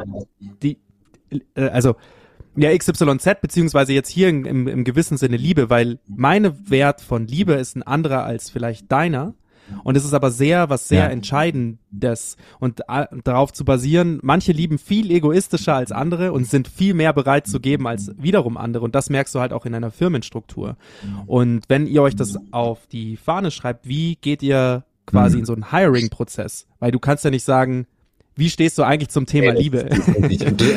[0.63, 0.79] die,
[1.55, 1.97] äh, also
[2.57, 7.55] ja, XYZ, beziehungsweise jetzt hier im, im gewissen Sinne Liebe, weil meine Wert von Liebe
[7.55, 9.35] ist ein anderer als vielleicht deiner.
[9.85, 11.09] Und es ist aber sehr, was sehr ja.
[11.09, 12.37] Entscheidendes.
[12.59, 17.13] Und äh, darauf zu basieren, manche lieben viel egoistischer als andere und sind viel mehr
[17.13, 18.85] bereit zu geben als wiederum andere.
[18.85, 20.77] Und das merkst du halt auch in einer Firmenstruktur.
[21.27, 25.55] Und wenn ihr euch das auf die Fahne schreibt, wie geht ihr quasi in so
[25.55, 26.67] einen Hiring-Prozess?
[26.79, 27.87] Weil du kannst ja nicht sagen,
[28.35, 29.89] wie stehst du eigentlich zum Thema Liebe?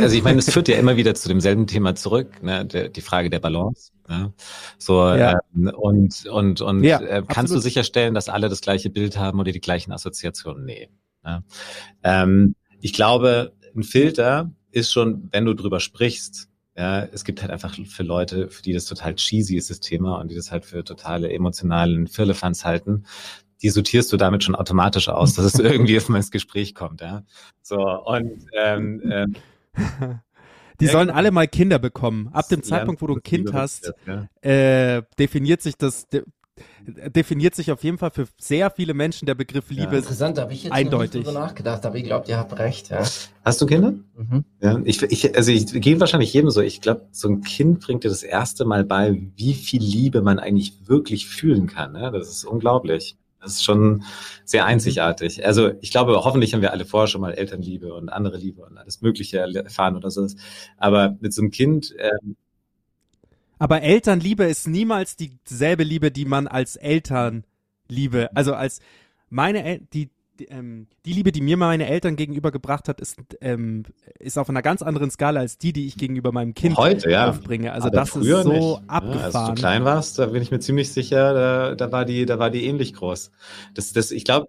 [0.01, 2.65] Also ich meine, es führt ja immer wieder zu demselben Thema zurück, ne?
[2.65, 3.91] Die Frage der Balance.
[4.07, 4.33] Ne?
[4.77, 5.39] So ja.
[5.55, 7.57] ähm, und und und ja, äh, kannst absolut.
[7.57, 10.65] du sicherstellen, dass alle das gleiche Bild haben oder die gleichen Assoziationen?
[10.65, 10.89] Nee.
[11.23, 11.43] Ne?
[12.03, 17.51] Ähm, ich glaube, ein Filter ist schon, wenn du drüber sprichst, ja, es gibt halt
[17.51, 20.65] einfach für Leute, für die das total cheesy ist, das Thema, und die das halt
[20.65, 23.05] für totale emotionalen Firlefanz halten,
[23.61, 27.23] die sortierst du damit schon automatisch aus, dass es irgendwie auf ins Gespräch kommt, ja.
[27.61, 29.35] So, und ähm, ähm,
[30.79, 32.29] Die sollen alle mal Kinder bekommen.
[32.33, 33.93] Ab dem Zeitpunkt, wo du ein Kind hast,
[34.41, 36.23] äh, definiert sich das, de
[36.87, 40.53] definiert sich auf jeden Fall für sehr viele Menschen der Begriff Liebe ja, interessant, habe
[40.53, 41.15] ich jetzt eindeutig.
[41.15, 42.89] Nicht drüber nachgedacht, aber ich glaube, ihr habt recht.
[42.89, 43.03] Ja.
[43.43, 43.93] Hast du Kinder?
[44.15, 44.45] Mhm.
[44.61, 46.61] Ja, ich, ich, also ich gehe wahrscheinlich jedem so.
[46.61, 50.39] Ich glaube, so ein Kind bringt dir das erste Mal bei, wie viel Liebe man
[50.39, 51.91] eigentlich wirklich fühlen kann.
[51.91, 52.11] Ne?
[52.13, 53.17] Das ist unglaublich.
[53.45, 54.03] Das ist schon
[54.43, 54.69] sehr mhm.
[54.69, 55.45] einzigartig.
[55.45, 58.77] Also ich glaube, hoffentlich haben wir alle vorher schon mal Elternliebe und andere Liebe und
[58.77, 60.27] alles Mögliche erfahren oder so.
[60.77, 61.93] Aber mit so einem Kind.
[61.97, 62.35] Ähm
[63.59, 68.79] Aber Elternliebe ist niemals dieselbe Liebe, die man als Elternliebe, also als
[69.29, 73.17] meine El die die, ähm, die Liebe, die mir meine Eltern gegenüber gebracht hat, ist,
[73.41, 73.83] ähm,
[74.19, 77.29] ist auf einer ganz anderen Skala als die, die ich gegenüber meinem Kind Heute, ja.
[77.29, 77.71] aufbringe.
[77.71, 78.89] Also Aber das ist so nicht.
[78.89, 79.31] abgefahren.
[79.31, 82.25] Ja, als du klein warst, da bin ich mir ziemlich sicher, da, da war die,
[82.25, 83.31] da war die ähnlich groß.
[83.73, 84.47] Das, das, ich glaube,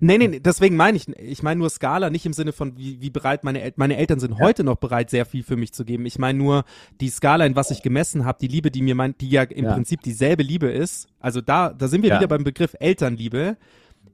[0.00, 3.10] Nee, nee, deswegen meine ich, ich meine nur Skala, nicht im Sinne von, wie, wie
[3.10, 4.44] bereit meine Eltern, meine Eltern sind ja.
[4.44, 6.06] heute noch bereit, sehr viel für mich zu geben.
[6.06, 6.64] Ich meine nur
[7.00, 9.66] die Skala, in was ich gemessen habe, die Liebe, die mir meint, die ja im
[9.66, 9.74] ja.
[9.74, 11.08] Prinzip dieselbe Liebe ist.
[11.20, 13.58] Also da, da sind wir wieder beim Begriff Elternliebe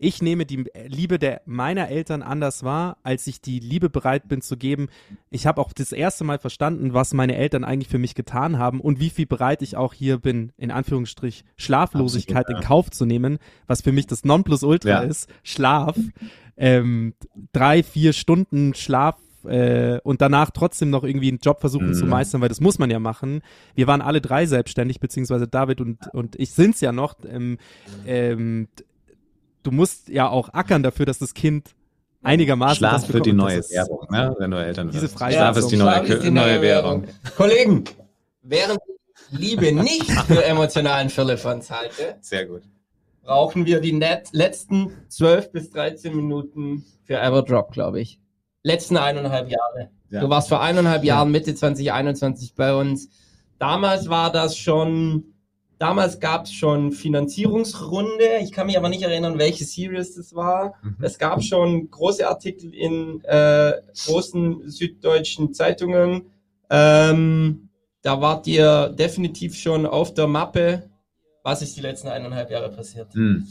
[0.03, 4.43] ich nehme die Liebe der meiner Eltern anders wahr, als ich die Liebe bereit bin
[4.43, 4.89] zu geben.
[5.31, 8.81] Ich habe auch das erste Mal verstanden, was meine Eltern eigentlich für mich getan haben
[8.81, 12.63] und wie viel bereit ich auch hier bin, in Anführungsstrich Schlaflosigkeit Absolut, ja.
[12.63, 13.39] in Kauf zu nehmen,
[13.69, 15.01] was für mich das Nonplusultra ja.
[15.03, 15.31] ist.
[15.45, 15.97] Schlaf,
[16.57, 17.15] ähm,
[17.53, 21.95] drei, vier Stunden Schlaf äh, und danach trotzdem noch irgendwie einen Job versuchen mhm.
[21.95, 23.41] zu meistern, weil das muss man ja machen.
[23.77, 27.15] Wir waren alle drei selbstständig, beziehungsweise David und, und ich sind's ja noch.
[27.25, 27.59] Ähm,
[28.05, 28.67] ähm,
[29.63, 31.75] du musst ja auch ackern dafür, dass das Kind
[32.23, 34.35] einigermaßen Schlaf das bekommt, die neue Währung, ne?
[34.39, 37.03] wenn du Eltern diese Freiheit Schlaf ist die neue, ist die neue, neue Währung.
[37.03, 37.15] Währung.
[37.37, 37.85] Kollegen,
[38.43, 42.63] während ich Liebe nicht für emotionalen Firlefanz halte, sehr gut.
[43.23, 48.19] Brauchen wir die net letzten 12 bis 13 Minuten für Everdrop, glaube ich.
[48.65, 49.91] Letzten eineinhalb Jahre.
[50.11, 50.21] Ja.
[50.21, 53.09] Du warst vor eineinhalb Jahren Mitte 2021 bei uns.
[53.59, 55.32] Damals war das schon
[55.83, 58.39] Damals gab es schon Finanzierungsrunde.
[58.41, 60.75] Ich kann mich aber nicht erinnern, welche Series das war.
[60.81, 60.97] Mhm.
[61.01, 63.73] Es gab schon große Artikel in äh,
[64.05, 66.31] großen süddeutschen Zeitungen.
[66.71, 67.69] Ähm,
[68.01, 70.89] da wart ihr definitiv schon auf der Mappe.
[71.43, 73.13] Was ist die letzten eineinhalb Jahre passiert?
[73.17, 73.49] Mhm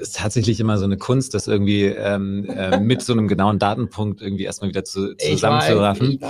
[0.00, 4.22] ist tatsächlich immer so eine Kunst, das irgendwie ähm, äh, mit so einem genauen Datenpunkt
[4.22, 6.20] irgendwie erstmal wieder zu, zusammenzuraffen.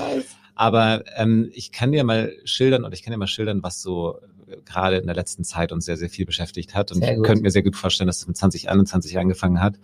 [0.54, 4.18] Aber ähm, ich kann dir mal schildern und ich kann dir mal schildern, was so
[4.64, 6.92] gerade in der letzten Zeit uns sehr, sehr viel beschäftigt hat.
[6.92, 9.78] Und ich könnte mir sehr gut vorstellen, dass es mit 2021 angefangen hat.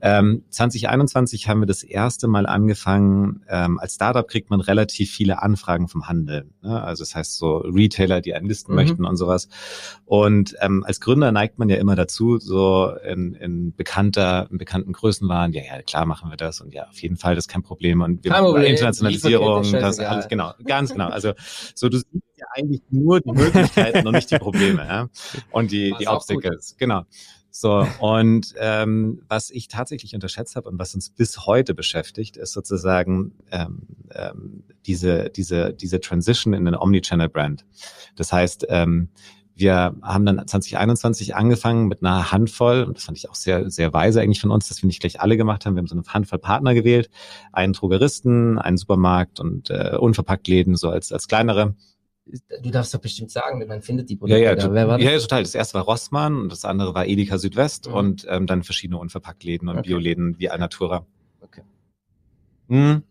[0.00, 3.42] Ähm, 2021 haben wir das erste Mal angefangen.
[3.48, 6.50] Ähm, als Startup kriegt man relativ viele Anfragen vom Handel.
[6.62, 6.82] Ne?
[6.82, 8.76] Also das heißt so Retailer, die einen listen mhm.
[8.76, 9.48] möchten und sowas.
[10.04, 14.92] Und ähm, als Gründer neigt man ja immer dazu, so in, in bekannter, in bekannten
[14.92, 17.62] Größenwahn, ja, ja, klar machen wir das und ja, auf jeden Fall, das ist kein
[17.62, 18.00] Problem.
[18.00, 18.70] Und wir Problem.
[18.70, 21.08] Internationalisierung, das alles, genau, ganz genau.
[21.08, 21.32] Also
[21.74, 25.08] so du siehst ja eigentlich nur die Möglichkeiten und nicht die Probleme ja?
[25.52, 26.76] und die, die Obstacles.
[26.78, 27.04] Genau.
[27.52, 32.52] So, und ähm, was ich tatsächlich unterschätzt habe und was uns bis heute beschäftigt, ist
[32.52, 37.64] sozusagen ähm, ähm, diese, diese, diese Transition in eine Omnichannel-Brand.
[38.14, 39.08] Das heißt, ähm,
[39.60, 43.92] wir haben dann 2021 angefangen mit einer Handvoll, und das fand ich auch sehr, sehr
[43.92, 45.74] weise eigentlich von uns, dass wir nicht gleich alle gemacht haben.
[45.74, 47.10] Wir haben so eine Handvoll Partner gewählt,
[47.52, 51.74] einen Drogeristen, einen Supermarkt und äh, unverpackt Läden so als, als kleinere
[52.62, 54.42] du darfst doch bestimmt sagen, man findet die Produkte.
[54.42, 54.72] Ja, ja, da.
[54.72, 55.06] Wer war das?
[55.06, 55.42] ja, total.
[55.42, 57.94] Das erste war Rossmann und das andere war Edeka Südwest mhm.
[57.94, 59.88] und ähm, dann verschiedene Unverpacktläden und okay.
[59.88, 61.06] Bioläden wie Alnatura.
[61.40, 61.62] Okay.
[62.68, 63.02] Mhm.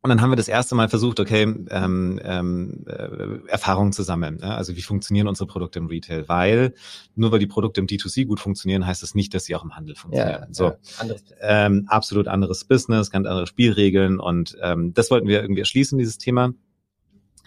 [0.00, 4.38] Und dann haben wir das erste Mal versucht, okay, ähm, ähm, äh, Erfahrungen zu sammeln.
[4.40, 4.54] Ja?
[4.54, 6.28] Also wie funktionieren unsere Produkte im Retail?
[6.28, 6.74] Weil
[7.16, 9.74] nur weil die Produkte im D2C gut funktionieren, heißt das nicht, dass sie auch im
[9.74, 10.42] Handel funktionieren.
[10.42, 15.42] Ja, so, anderes ähm, absolut anderes Business, ganz andere Spielregeln und ähm, das wollten wir
[15.42, 16.54] irgendwie erschließen, dieses Thema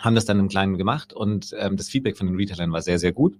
[0.02, 3.00] haben das dann im Kleinen gemacht und ähm, das Feedback von den Retailern war sehr,
[3.00, 3.38] sehr gut.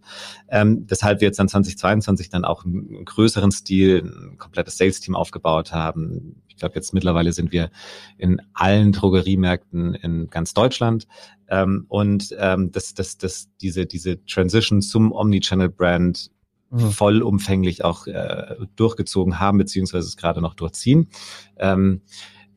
[0.48, 5.74] Ähm, deshalb wir jetzt dann 2022 dann auch im größeren Stil ein komplettes Sales-Team aufgebaut
[5.74, 6.42] haben.
[6.48, 7.72] Ich glaube, jetzt mittlerweile sind wir
[8.18, 11.08] in allen Drogeriemärkten in ganz Deutschland.
[11.50, 16.32] Ähm, und ähm, das, das, das, diese, diese Transition zum Omnichannel-Brand
[16.72, 16.92] mhm.
[16.92, 21.10] vollumfänglich auch äh, durchgezogen haben, beziehungsweise es gerade noch durchziehen.
[21.58, 22.02] Ähm,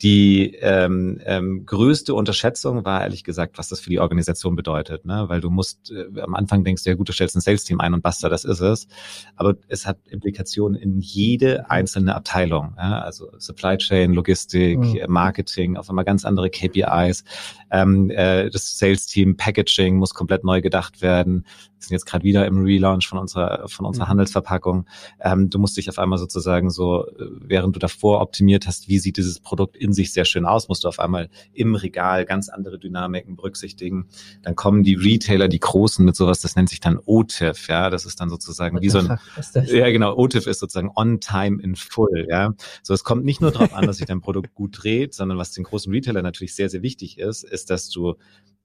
[0.05, 5.25] die ähm, ähm, größte Unterschätzung war ehrlich gesagt, was das für die Organisation bedeutet, ne?
[5.29, 7.95] weil du musst äh, am Anfang denkst du ja gut, du stellst ein Sales-Team ein
[7.95, 8.87] und basta, das ist es,
[9.35, 12.99] aber es hat Implikationen in jede einzelne Abteilung, ja?
[12.99, 15.01] also Supply Chain, Logistik, mhm.
[15.09, 17.25] Marketing, auf einmal ganz andere KPIs,
[17.71, 21.47] ähm, äh, das Sales-Team, Packaging muss komplett neu gedacht werden,
[21.85, 24.11] wir sind jetzt gerade wieder im Relaunch von unserer von unserer mhm.
[24.11, 24.87] Handelsverpackung.
[25.21, 28.99] Ähm, du musst dich auf einmal sozusagen so, äh, während du davor optimiert hast, wie
[28.99, 32.49] sieht dieses Produkt in sich sehr schön aus, musst du auf einmal im Regal ganz
[32.49, 34.09] andere Dynamiken berücksichtigen.
[34.43, 38.05] Dann kommen die Retailer, die großen mit sowas, das nennt sich dann OTIF, ja, das
[38.07, 39.19] ist dann sozusagen wie so ein,
[39.67, 42.55] ja genau, OTIF ist sozusagen on time in full, ja.
[42.83, 45.53] So, es kommt nicht nur darauf an, dass sich dein Produkt gut dreht, sondern was
[45.53, 48.15] den großen Retailer natürlich sehr, sehr wichtig ist, ist, dass du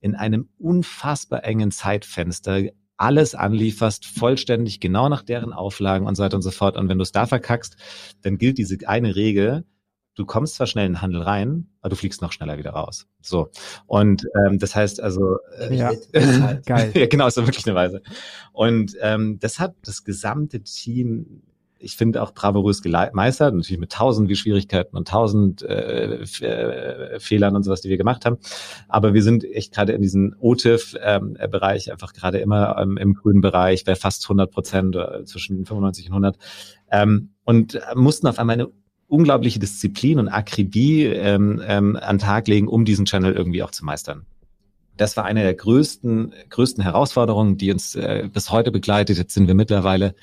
[0.01, 2.63] in einem unfassbar engen Zeitfenster
[2.99, 6.75] alles anlieferst, vollständig genau nach deren Auflagen und so weiter und so fort.
[6.75, 7.77] Und wenn du es da verkackst,
[8.21, 9.65] dann gilt diese eine Regel,
[10.19, 13.07] du kommst zwar schnell in den Handel rein, aber du fliegst noch schneller wieder raus.
[13.21, 13.49] So.
[13.87, 15.91] Und ähm, das heißt also, äh, ja,
[16.65, 16.91] geil.
[16.93, 18.01] ja, genau, ist so wirklich eine Weise.
[18.51, 21.43] Und ähm, das hat das gesamte Team
[21.81, 27.63] ich finde auch bravourös gemeistert, natürlich mit tausend Schwierigkeiten und tausend äh, äh, Fehlern und
[27.63, 28.37] sowas, die wir gemacht haben.
[28.89, 33.39] Aber wir sind echt gerade in diesem OTIF-Bereich ähm, einfach gerade immer ähm, im grünen
[33.39, 36.37] Bereich, bei fast 100 Prozent, äh, zwischen 95 und 100.
[36.91, 38.67] Ähm, und mussten auf einmal eine
[39.09, 43.83] unglaubliche Disziplin und Akribie ähm, ähm, an Tag legen, um diesen Channel irgendwie auch zu
[43.83, 44.25] meistern.
[44.95, 49.17] Das war eine der größten, größten Herausforderungen, die uns äh, bis heute begleitet.
[49.17, 50.13] Jetzt sind wir mittlerweile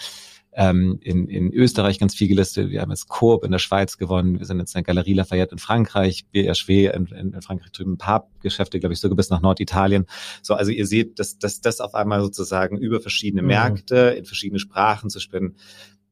[0.56, 2.70] ähm, in, in Österreich ganz viel gelistet.
[2.70, 4.38] Wir haben jetzt Coop in der Schweiz gewonnen.
[4.38, 7.98] Wir sind jetzt in der Galerie Lafayette in Frankreich, BRW in, in, in Frankreich drüben,
[7.98, 10.06] Pappgeschäfte, glaube ich, sogar bis nach Norditalien.
[10.42, 13.48] So, also ihr seht, dass, dass das auf einmal sozusagen über verschiedene mhm.
[13.48, 15.56] Märkte in verschiedene Sprachen zu spinnen,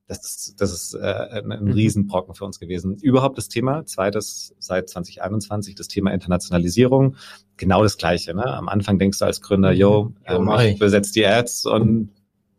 [0.07, 1.73] das ist, das ist äh, ein, ein mhm.
[1.73, 2.97] Riesenbrocken für uns gewesen.
[2.97, 7.17] Überhaupt das Thema, zweites seit 2021, das Thema Internationalisierung,
[7.57, 8.35] genau das Gleiche.
[8.35, 8.45] Ne?
[8.45, 9.77] Am Anfang denkst du als Gründer, mhm.
[9.77, 12.11] yo, ähm, ich besetze die Ads und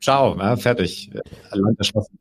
[0.01, 1.12] ciao, ja, fertig.
[1.51, 2.17] Land erschossen.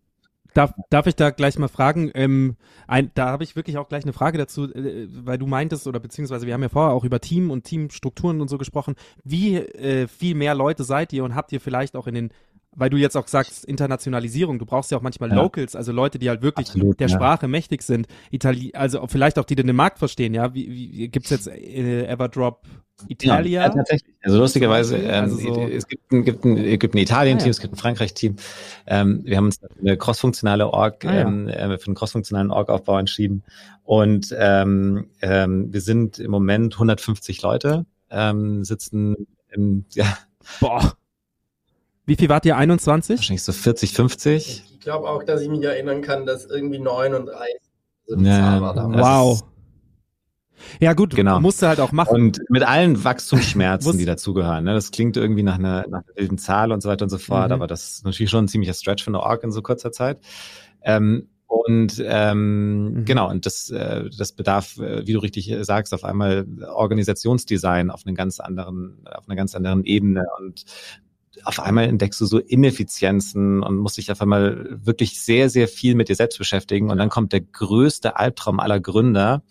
[0.52, 2.12] Darf, darf ich da gleich mal fragen?
[2.14, 2.56] Ähm,
[2.86, 5.98] ein, da habe ich wirklich auch gleich eine Frage dazu, äh, weil du meintest, oder
[5.98, 8.94] beziehungsweise wir haben ja vorher auch über Team und Teamstrukturen und so gesprochen.
[9.24, 12.30] Wie äh, viel mehr Leute seid ihr und habt ihr vielleicht auch in den
[12.76, 15.36] weil du jetzt auch sagst, Internationalisierung, du brauchst ja auch manchmal ja.
[15.36, 17.14] Locals, also Leute, die halt wirklich Absolut, der ja.
[17.14, 20.54] Sprache mächtig sind, Itali also vielleicht auch die den Markt verstehen, ja.
[20.54, 22.62] Wie, wie gibt's jetzt äh, Everdrop
[23.08, 23.62] Italia?
[23.62, 24.14] Ja, tatsächlich.
[24.22, 27.60] Also lustigerweise, ähm, also so es gibt ein, gibt ein, gibt ein Italien-Team, ah, es
[27.60, 28.36] gibt ein Frankreich-Team.
[28.86, 32.98] Ähm, wir haben uns für eine crossfunktionale Org, ah, ähm, äh, für einen crossfunktionalen Org-Aufbau
[32.98, 33.44] entschieden.
[33.82, 40.18] Und ähm, ähm, wir sind im Moment 150 Leute, ähm, sitzen im, ja.
[40.60, 40.94] Boah
[42.06, 42.56] wie viel wart ihr?
[42.56, 43.18] 21?
[43.18, 44.64] Wahrscheinlich so 40, 50.
[44.72, 47.54] Ich glaube auch, dass ich mich erinnern kann, dass irgendwie 39
[48.06, 49.02] so die ja, Zahl war damals.
[49.02, 49.44] Wow.
[50.80, 51.40] Ja gut, genau.
[51.40, 52.14] musste halt auch machen.
[52.14, 54.64] Und mit allen Wachstumsschmerzen, die dazugehören.
[54.64, 54.74] Ne?
[54.74, 57.48] Das klingt irgendwie nach einer, nach einer wilden Zahl und so weiter und so fort,
[57.48, 57.54] mhm.
[57.54, 60.18] aber das ist natürlich schon ein ziemlicher Stretch für eine Org in so kurzer Zeit.
[60.82, 63.04] Ähm, und ähm, mhm.
[63.04, 68.02] genau, und das, äh, das bedarf, äh, wie du richtig sagst, auf einmal Organisationsdesign auf
[68.06, 70.64] einen ganz anderen, auf einer ganz anderen Ebene und
[71.44, 75.94] auf einmal entdeckst du so Ineffizienzen und musst dich auf einmal wirklich sehr, sehr viel
[75.94, 76.90] mit dir selbst beschäftigen.
[76.90, 79.42] Und dann kommt der größte Albtraum aller Gründer.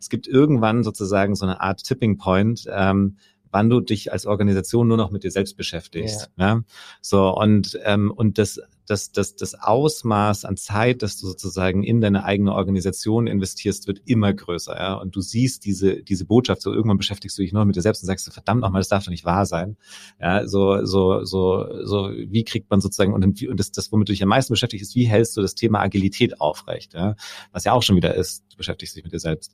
[0.00, 3.16] Es gibt irgendwann sozusagen so eine Art Tipping Point, ähm,
[3.50, 6.30] wann du dich als Organisation nur noch mit dir selbst beschäftigst.
[6.36, 6.46] Ja.
[6.46, 6.62] ja?
[7.00, 12.00] So und ähm, und das das, das, das Ausmaß an Zeit, das du sozusagen in
[12.00, 14.76] deine eigene Organisation investierst, wird immer größer.
[14.76, 14.94] Ja?
[14.94, 18.02] Und du siehst diese, diese Botschaft, so irgendwann beschäftigst du dich nur mit dir selbst
[18.02, 19.76] und sagst, verdammt nochmal, das darf doch nicht wahr sein.
[20.20, 24.12] Ja, so, so, so, so, wie kriegt man sozusagen, und, und das, das, womit du
[24.12, 26.94] dich am meisten beschäftigst, ist, wie hältst du das Thema Agilität aufrecht?
[26.94, 27.16] Ja?
[27.52, 29.52] Was ja auch schon wieder ist, du beschäftigst dich mit dir selbst.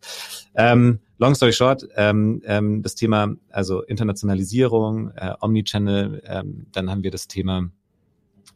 [0.55, 7.03] Ähm, long story short, ähm, ähm, das Thema, also Internationalisierung, äh, Omnichannel, ähm, dann haben
[7.03, 7.71] wir das Thema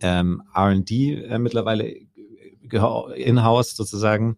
[0.00, 1.94] ähm, R&D äh, mittlerweile
[2.72, 4.36] in-house sozusagen.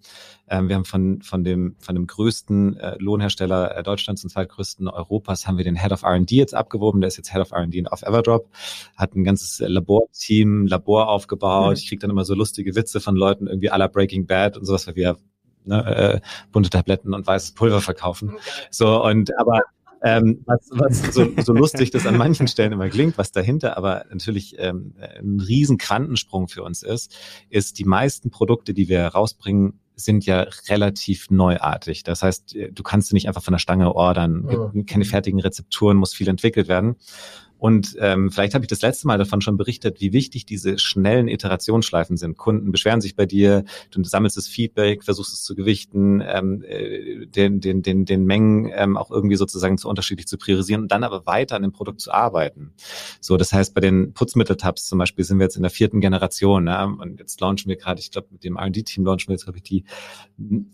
[0.48, 4.88] Ähm, wir haben von, von, dem, von dem größten äh, Lohnhersteller äh, Deutschlands und zweitgrößten
[4.88, 7.00] Europas haben wir den Head of R&D jetzt abgewoben.
[7.00, 8.48] Der ist jetzt Head of R&D auf Everdrop.
[8.96, 11.70] Hat ein ganzes Laborteam, Labor aufgebaut.
[11.70, 11.74] Mhm.
[11.74, 14.86] Ich kriege dann immer so lustige Witze von Leuten irgendwie aller Breaking Bad und sowas,
[14.86, 15.16] weil wir
[15.64, 16.20] ne, äh,
[16.52, 18.36] bunte Tabletten und weißes Pulver verkaufen.
[18.70, 19.62] So und aber
[20.02, 24.04] ähm, was, was so, so lustig das an manchen Stellen immer klingt, was dahinter aber
[24.10, 27.16] natürlich ähm, ein riesen Quantensprung für uns ist,
[27.50, 32.04] ist die meisten Produkte, die wir rausbringen, sind ja relativ neuartig.
[32.04, 34.82] Das heißt, du kannst sie nicht einfach von der Stange ordern, ja.
[34.84, 36.96] keine fertigen Rezepturen, muss viel entwickelt werden.
[37.58, 41.28] Und ähm, vielleicht habe ich das letzte Mal davon schon berichtet, wie wichtig diese schnellen
[41.28, 42.36] Iterationsschleifen sind.
[42.36, 47.26] Kunden beschweren sich bei dir, du sammelst das Feedback, versuchst es zu gewichten, ähm, äh,
[47.26, 51.04] den, den, den, den Mengen ähm, auch irgendwie sozusagen zu unterschiedlich zu priorisieren und dann
[51.04, 52.72] aber weiter an dem Produkt zu arbeiten.
[53.20, 56.64] So, das heißt, bei den Putzmitteltabs zum Beispiel sind wir jetzt in der vierten Generation
[56.64, 56.96] ne?
[56.98, 59.64] und jetzt launchen wir gerade, ich glaube, mit dem R&D-Team launchen wir jetzt, glaube ich,
[59.64, 59.84] die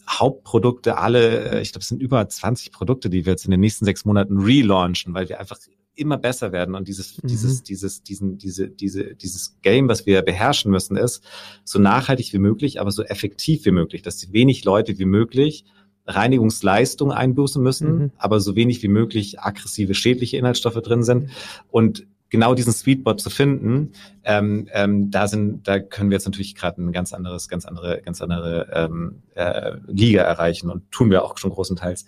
[0.09, 3.61] Hauptprodukte alle, äh, ich glaube, es sind über 20 Produkte, die wir jetzt in den
[3.61, 5.59] nächsten sechs Monaten relaunchen, weil wir einfach
[5.95, 7.29] immer besser werden und dieses, mhm.
[7.29, 11.23] dieses, dieses, diesen, diese, diese, dieses Game, was wir beherrschen müssen, ist
[11.65, 15.65] so nachhaltig wie möglich, aber so effektiv wie möglich, dass wenig Leute wie möglich
[16.07, 18.11] Reinigungsleistung einbußen müssen, mhm.
[18.19, 21.31] aber so wenig wie möglich aggressive, schädliche Inhaltsstoffe drin sind
[21.71, 23.93] und genau diesen Sweetbot zu finden,
[24.25, 28.03] ähm, ähm, da sind, da können wir jetzt natürlich gerade ein ganz anderes, ganz andere,
[28.03, 32.07] ganz andere ähm, äh, Liga erreichen und tun wir auch schon großenteils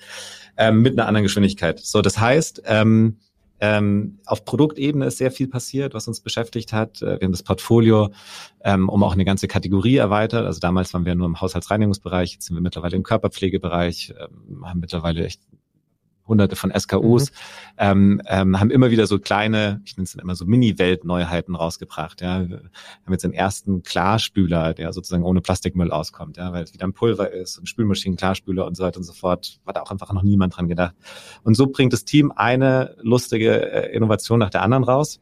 [0.57, 1.79] ähm, mit einer anderen Geschwindigkeit.
[1.79, 3.19] So, das heißt, ähm,
[3.61, 7.03] Ähm, auf Produktebene ist sehr viel passiert, was uns beschäftigt hat.
[7.03, 8.11] Äh, wir haben das Portfolio
[8.63, 10.45] ähm, um auch eine ganze Kategorie erweitert.
[10.45, 14.81] Also damals waren wir nur im Haushaltsreinigungsbereich, jetzt sind wir mittlerweile im Körperpflegebereich, ähm, haben
[14.81, 15.41] mittlerweile echt
[16.27, 17.37] hunderte von SKUs, mhm.
[17.79, 22.21] ähm, ähm, haben immer wieder so kleine, ich nenne es dann immer so Mini-Welt-Neuheiten rausgebracht.
[22.21, 22.49] Ja.
[22.49, 26.87] Wir haben jetzt den ersten Klarspüler, der sozusagen ohne Plastikmüll auskommt, ja, weil es wieder
[26.87, 29.61] ein Pulver ist und Spülmaschinen, Klarspüler und so weiter und so fort.
[29.67, 30.95] Da auch einfach noch niemand dran gedacht.
[31.43, 35.21] Und so bringt das Team eine lustige äh, Innovation nach der anderen raus.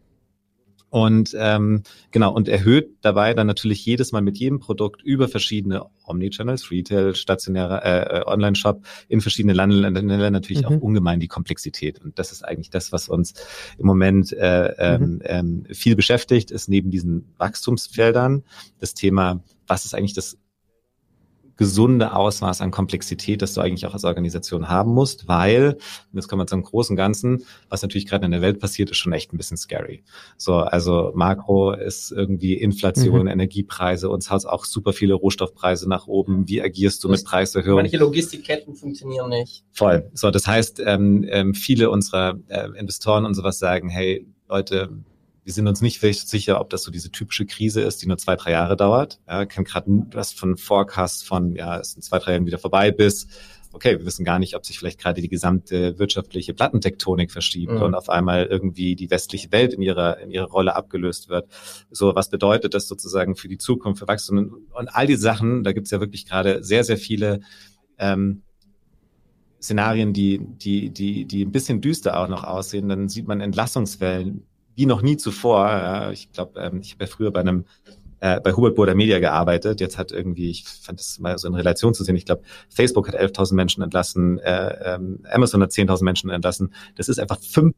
[0.95, 1.83] Und ähm,
[2.13, 7.17] genau, und erhöht dabei dann natürlich jedes Mal mit jedem Produkt über verschiedene Omnichannels, Retail,
[7.17, 10.69] stationäre äh, äh Online-Shop in verschiedene Länder natürlich mhm.
[10.69, 12.01] auch ungemein die Komplexität.
[12.01, 13.35] Und das ist eigentlich das, was uns
[13.77, 15.21] im Moment äh, ähm, mhm.
[15.25, 18.45] ähm, viel beschäftigt, ist neben diesen Wachstumsfeldern
[18.79, 20.39] das Thema, was ist eigentlich das
[21.57, 26.29] gesunde Ausmaß an Komplexität, das du eigentlich auch als Organisation haben musst, weil, und jetzt
[26.29, 29.33] kommen wir zum großen Ganzen, was natürlich gerade in der Welt passiert, ist schon echt
[29.33, 30.03] ein bisschen scary.
[30.37, 33.29] So, also Makro ist irgendwie Inflation, mhm.
[33.29, 36.49] Energiepreise, uns haut auch super viele Rohstoffpreise nach oben.
[36.49, 37.85] Wie agierst du mit Preiserhöhungen?
[37.85, 39.65] Manche Logistikketten funktionieren nicht.
[39.73, 40.11] Voll.
[40.13, 44.91] So, das heißt, ähm, ähm, viele unserer äh, Investoren und sowas sagen, hey, Leute,
[45.45, 48.17] wir sind uns nicht wirklich sicher, ob das so diese typische Krise ist, die nur
[48.17, 49.21] zwei, drei Jahre dauert.
[49.29, 52.91] Ja, kennt gerade was von Forecast von, ja, es sind zwei, drei Jahren wieder vorbei
[52.91, 53.27] bis,
[53.73, 57.83] okay, wir wissen gar nicht, ob sich vielleicht gerade die gesamte wirtschaftliche Plattentektonik verschiebt mhm.
[57.83, 61.49] und auf einmal irgendwie die westliche Welt in ihrer, in ihrer Rolle abgelöst wird.
[61.91, 65.63] So, was bedeutet das sozusagen für die Zukunft, für Wachstum und, und all die Sachen,
[65.63, 67.41] da gibt's ja wirklich gerade sehr, sehr viele
[67.99, 68.43] ähm,
[69.61, 72.89] Szenarien, die, die, die, die ein bisschen düster auch noch aussehen.
[72.89, 75.67] Dann sieht man Entlassungswellen wie noch nie zuvor.
[75.69, 77.65] Ja, ich glaube, ähm, ich habe ja früher bei einem
[78.21, 79.81] äh, bei Hubert Burda Media gearbeitet.
[79.81, 83.09] Jetzt hat irgendwie, ich fand das mal so in Relation zu sehen, ich glaube, Facebook
[83.09, 86.73] hat 11.000 Menschen entlassen, äh, ähm, Amazon hat 10.000 Menschen entlassen.
[86.97, 87.75] Das ist einfach fünf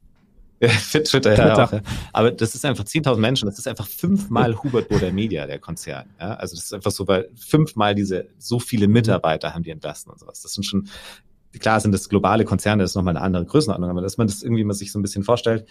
[0.60, 1.80] Twitter, Twitter, ja, auch, ja.
[2.12, 6.08] Aber das ist einfach 10.000 Menschen, das ist einfach fünfmal Hubert Burda Media, der Konzern.
[6.18, 6.34] Ja?
[6.34, 10.18] Also das ist einfach so, weil fünfmal diese, so viele Mitarbeiter haben die entlassen und
[10.18, 10.42] sowas.
[10.42, 10.88] Das sind schon,
[11.60, 14.42] klar sind das globale Konzerne, das ist nochmal eine andere Größenordnung, aber dass man das
[14.42, 15.66] irgendwie mal sich so ein bisschen vorstellt.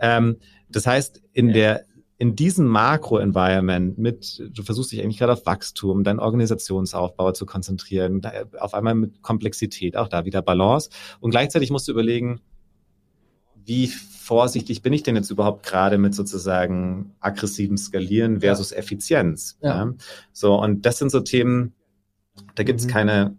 [0.00, 0.36] Ähm,
[0.68, 1.84] das heißt, in der
[2.16, 8.22] in diesem Makro-Environment mit, du versuchst dich eigentlich gerade auf Wachstum, deinen Organisationsaufbau zu konzentrieren,
[8.58, 10.90] auf einmal mit Komplexität, auch da wieder Balance.
[11.20, 12.40] Und gleichzeitig musst du überlegen,
[13.64, 18.76] wie vorsichtig bin ich denn jetzt überhaupt gerade mit sozusagen aggressivem Skalieren versus ja.
[18.76, 19.58] Effizienz?
[19.60, 19.84] Ja.
[19.84, 19.94] ja.
[20.32, 21.74] So, und das sind so Themen,
[22.54, 22.90] da gibt's mhm.
[22.90, 23.38] keine,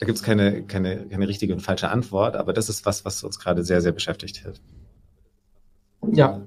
[0.00, 3.38] da gibt's keine, keine, keine richtige und falsche Antwort, aber das ist was, was uns
[3.38, 4.60] gerade sehr, sehr beschäftigt hat.
[6.12, 6.40] Ja,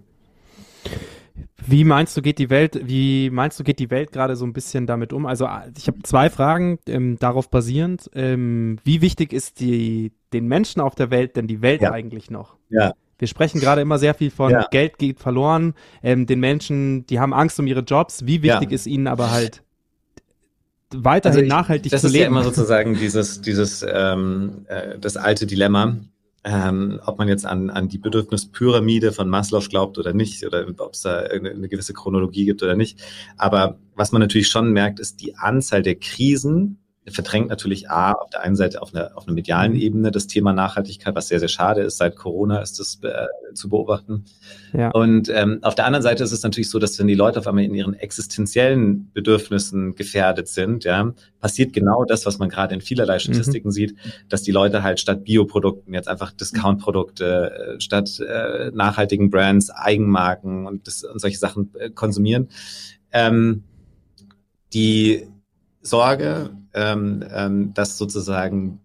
[1.65, 4.53] wie meinst du, geht die Welt, wie meinst du, geht die Welt gerade so ein
[4.53, 5.25] bisschen damit um?
[5.25, 5.47] Also
[5.77, 8.09] ich habe zwei Fragen ähm, darauf basierend.
[8.13, 11.91] Ähm, wie wichtig ist die, den Menschen auf der Welt denn die Welt ja.
[11.91, 12.57] eigentlich noch?
[12.69, 12.93] Ja.
[13.17, 14.67] Wir sprechen gerade immer sehr viel von ja.
[14.71, 15.75] Geld geht verloren.
[16.01, 18.25] Ähm, den Menschen, die haben Angst um ihre Jobs.
[18.25, 18.75] Wie wichtig ja.
[18.75, 19.63] ist ihnen aber halt
[20.95, 22.03] weiterhin also ich, nachhaltig zu leben?
[22.03, 25.97] Das ist ja immer sozusagen dieses, dieses ähm, äh, das alte Dilemma
[26.45, 30.93] ähm, ob man jetzt an, an die Bedürfnispyramide von Maslow glaubt oder nicht, oder ob
[30.93, 33.01] es da eine gewisse Chronologie gibt oder nicht.
[33.37, 38.29] Aber was man natürlich schon merkt, ist die Anzahl der Krisen, verdrängt natürlich A, auf
[38.29, 39.79] der einen Seite auf einer, auf einer medialen mhm.
[39.79, 41.97] Ebene das Thema Nachhaltigkeit, was sehr, sehr schade ist.
[41.97, 44.23] Seit Corona ist das äh, zu beobachten.
[44.71, 44.89] Ja.
[44.91, 47.47] Und ähm, auf der anderen Seite ist es natürlich so, dass wenn die Leute auf
[47.47, 52.81] einmal in ihren existenziellen Bedürfnissen gefährdet sind, ja, passiert genau das, was man gerade in
[52.81, 53.19] vielerlei mhm.
[53.19, 53.73] Statistiken mhm.
[53.73, 53.95] sieht,
[54.29, 60.65] dass die Leute halt statt Bioprodukten jetzt einfach Discount-Produkte, äh, statt äh, nachhaltigen Brands, Eigenmarken
[60.67, 62.47] und, das, und solche Sachen äh, konsumieren.
[63.11, 63.63] Ähm,
[64.73, 65.27] die
[65.81, 68.79] Sorge, ähm, ähm, dass sozusagen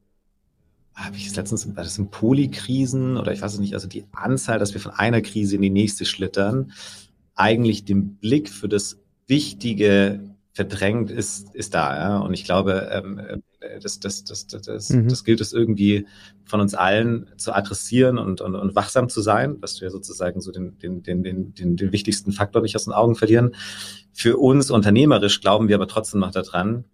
[0.94, 4.58] habe ich es letztens, das sind Polykrisen oder ich weiß es nicht, also die Anzahl,
[4.58, 6.72] dass wir von einer Krise in die nächste schlittern,
[7.36, 10.20] eigentlich den Blick für das Wichtige
[10.52, 11.96] verdrängt ist, ist da.
[11.96, 12.18] Ja?
[12.18, 13.18] Und ich glaube, ähm,
[13.60, 15.08] äh, das, das, das, das, das, mhm.
[15.08, 16.06] das gilt es irgendwie
[16.44, 20.50] von uns allen zu adressieren und, und, und wachsam zu sein, dass wir sozusagen so
[20.50, 23.54] den, den, den, den, den, den wichtigsten Faktor nicht aus den Augen verlieren.
[24.12, 26.84] Für uns unternehmerisch glauben wir aber trotzdem noch daran,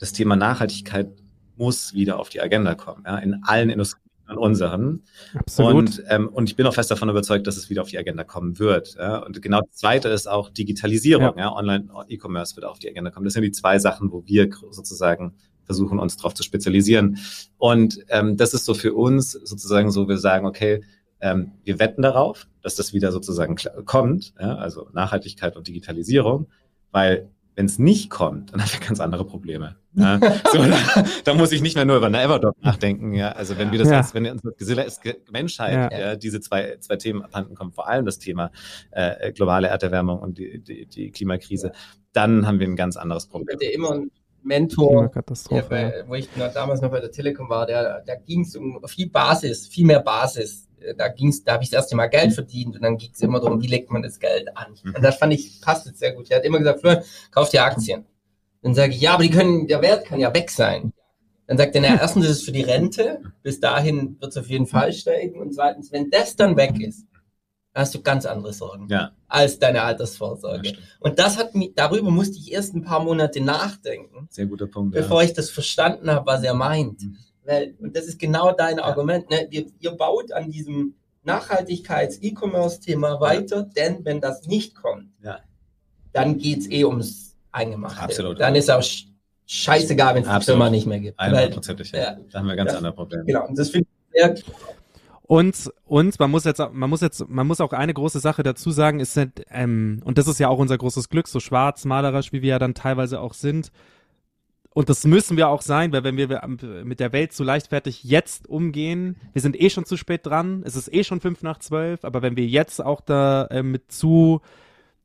[0.00, 1.08] das Thema Nachhaltigkeit
[1.56, 5.02] muss wieder auf die Agenda kommen, ja, in allen Industrien an unseren.
[5.34, 5.74] Absolut.
[5.74, 8.24] Und, ähm, und ich bin auch fest davon überzeugt, dass es wieder auf die Agenda
[8.24, 8.94] kommen wird.
[8.94, 9.18] Ja.
[9.18, 11.36] Und genau das Zweite ist auch Digitalisierung.
[11.36, 11.44] Ja.
[11.44, 11.52] ja.
[11.52, 13.24] Online-E-Commerce wird auf die Agenda kommen.
[13.24, 15.34] Das sind die zwei Sachen, wo wir sozusagen
[15.64, 17.18] versuchen, uns darauf zu spezialisieren.
[17.58, 20.82] Und ähm, das ist so für uns sozusagen so, wir sagen, okay,
[21.20, 26.48] ähm, wir wetten darauf, dass das wieder sozusagen kommt, ja, also Nachhaltigkeit und Digitalisierung,
[26.92, 29.76] weil Wenn es nicht kommt, dann haben wir ganz andere Probleme.
[29.94, 30.20] Ja,
[30.52, 33.12] so, da, da, muss ich nicht mehr nur über eine Everdot nachdenken.
[33.12, 33.98] Ja, also wenn wir das, ja.
[33.98, 35.98] als, wenn uns als Menschheit ja.
[35.98, 36.16] ja.
[36.16, 38.52] diese zwei, zwei Themen abhanden kommen, vor allem das Thema
[38.92, 41.72] äh, globale Erderwärmung und die, die, die Klimakrise,
[42.12, 43.58] dann haben wir ein ganz anderes Problem.
[43.60, 44.10] Ich hatte immer einen
[44.42, 45.10] Mentor,
[45.50, 48.56] der bei, wo ich noch, damals noch bei der Telekom war, der, da ging es
[48.56, 52.32] um viel Basis, viel mehr Basis da ging's, da habe ich das erste Mal Geld
[52.32, 54.74] verdient und dann ging es immer darum, wie legt man das Geld an.
[54.82, 54.94] Mhm.
[54.96, 56.30] Und das fand ich, passt jetzt sehr gut.
[56.30, 58.04] Er hat immer gesagt, Florian, kauf dir Aktien.
[58.62, 60.92] Dann sage ich, ja, aber die können, der Wert kann ja weg sein.
[61.46, 64.48] Dann sagt er, na, erstens ist es für die Rente, bis dahin wird es auf
[64.48, 65.40] jeden Fall steigen.
[65.40, 67.06] Und zweitens, wenn das dann weg ist,
[67.74, 69.12] hast du ganz andere Sorgen ja.
[69.28, 70.72] als deine Altersvorsorge.
[70.72, 74.28] Das und das hat mich, darüber musste ich erst ein paar Monate nachdenken.
[74.30, 74.94] Sehr guter Punkt.
[74.94, 75.28] Bevor ja.
[75.28, 77.02] ich das verstanden habe, was er meint.
[77.02, 77.16] Mhm.
[77.44, 78.84] Weil, und das ist genau dein ja.
[78.84, 79.48] Argument, ne?
[79.50, 85.40] ihr, ihr baut an diesem Nachhaltigkeits-E-Commerce-Thema weiter, denn wenn das nicht kommt, ja.
[86.12, 88.00] dann geht es eh ums Eingemachte.
[88.00, 88.40] Absolut.
[88.40, 88.82] Dann ist auch
[89.46, 91.20] scheißegal, wenn es die Firma nicht mehr gibt.
[91.20, 91.92] Hundertprozentig.
[91.92, 92.16] Ja.
[92.30, 93.24] Da haben wir ganz das, andere Probleme.
[93.24, 94.34] Genau, und das finde ich sehr
[95.30, 98.72] und, und man muss jetzt, man muss jetzt, man muss auch eine große Sache dazu
[98.72, 99.16] sagen, ist,
[99.50, 102.58] ähm, und das ist ja auch unser großes Glück, so schwarz, malerisch, wie wir ja
[102.58, 103.70] dann teilweise auch sind,
[104.72, 106.40] und das müssen wir auch sein, weil wenn wir
[106.84, 110.76] mit der Welt so leichtfertig jetzt umgehen, wir sind eh schon zu spät dran, es
[110.76, 114.40] ist eh schon fünf nach zwölf, aber wenn wir jetzt auch da äh, mit zu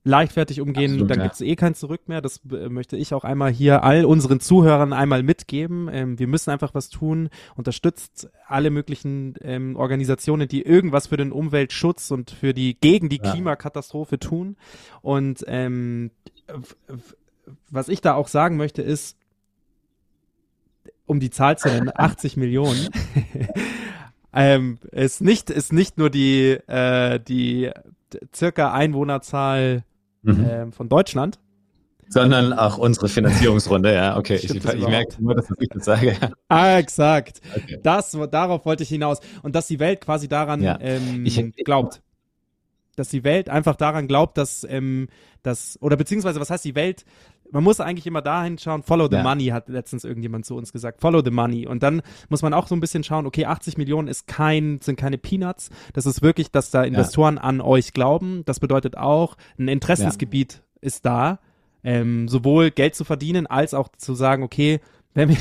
[0.05, 1.23] leichtfertig umgehen, Absolut, dann ja.
[1.23, 2.21] gibt's eh kein Zurück mehr.
[2.21, 5.89] Das äh, möchte ich auch einmal hier all unseren Zuhörern einmal mitgeben.
[5.91, 7.29] Ähm, wir müssen einfach was tun.
[7.55, 13.19] Unterstützt alle möglichen ähm, Organisationen, die irgendwas für den Umweltschutz und für die gegen die
[13.21, 13.31] ja.
[13.31, 14.57] Klimakatastrophe tun.
[15.01, 16.11] Und ähm,
[17.71, 19.17] was ich da auch sagen möchte ist,
[21.05, 22.89] um die Zahl zu nennen, 80 Millionen.
[24.33, 27.71] ähm, ist nicht, ist nicht nur die, äh, die
[28.33, 29.83] circa Einwohnerzahl
[30.23, 30.45] mhm.
[30.49, 31.39] ähm, von Deutschland.
[32.07, 34.35] Sondern auch unsere Finanzierungsrunde, ja, okay.
[34.35, 36.15] ich, ich, ich merke nur, dass ich das sage.
[36.49, 37.41] Ah, exakt.
[37.55, 37.79] Okay.
[37.81, 39.19] Das, darauf wollte ich hinaus.
[39.41, 40.77] Und dass die Welt quasi daran ja.
[40.79, 42.03] ähm, ich, glaubt.
[42.95, 45.07] Dass die Welt einfach daran glaubt, dass, ähm,
[45.41, 47.05] dass, oder beziehungsweise, was heißt die Welt
[47.51, 49.23] man muss eigentlich immer dahin schauen, follow the ja.
[49.23, 51.67] money, hat letztens irgendjemand zu uns gesagt, follow the money.
[51.67, 54.97] Und dann muss man auch so ein bisschen schauen, okay, 80 Millionen ist kein, sind
[54.97, 55.69] keine Peanuts.
[55.93, 57.41] Das ist wirklich, dass da Investoren ja.
[57.41, 58.43] an euch glauben.
[58.45, 60.59] Das bedeutet auch, ein Interessensgebiet ja.
[60.81, 61.39] ist da,
[61.83, 64.79] ähm, sowohl Geld zu verdienen, als auch zu sagen, okay,
[65.13, 65.37] wenn wir,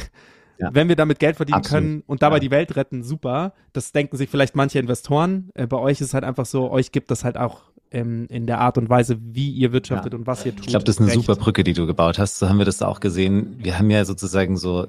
[0.58, 0.70] ja.
[0.72, 1.82] Wenn wir damit Geld verdienen Absolut.
[1.82, 2.40] können und dabei ja.
[2.40, 3.54] die Welt retten, super.
[3.72, 5.50] Das denken sich vielleicht manche Investoren.
[5.54, 7.62] Äh, bei euch ist es halt einfach so, euch gibt das halt auch
[7.94, 10.18] ähm, in der Art und Weise, wie ihr wirtschaftet ja.
[10.18, 10.66] und was ihr tut.
[10.66, 11.20] Ich glaube, das ist eine recht.
[11.20, 12.38] super Brücke, die du gebaut hast.
[12.38, 13.56] So haben wir das auch gesehen.
[13.58, 14.88] Wir haben ja sozusagen so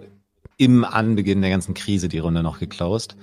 [0.57, 3.17] im Anbeginn der ganzen Krise die Runde noch geclosed.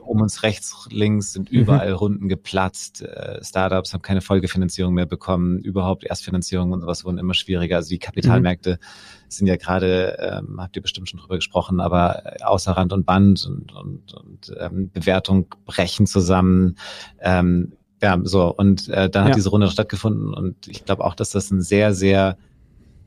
[0.00, 1.58] Um uns rechts, links sind mhm.
[1.58, 1.96] überall mhm.
[1.96, 3.02] Runden geplatzt.
[3.02, 5.58] Äh, Startups haben keine Folgefinanzierung mehr bekommen.
[5.60, 7.76] Überhaupt Erstfinanzierung und sowas wurden immer schwieriger.
[7.76, 9.30] Also die Kapitalmärkte mhm.
[9.30, 13.46] sind ja gerade, ähm, habt ihr bestimmt schon drüber gesprochen, aber außer Rand und Band
[13.46, 16.76] und, und, und ähm, Bewertung brechen zusammen.
[17.20, 17.72] Ähm,
[18.02, 18.52] ja, so.
[18.52, 19.28] Und äh, dann ja.
[19.28, 22.36] hat diese Runde stattgefunden und ich glaube auch, dass das ein sehr, sehr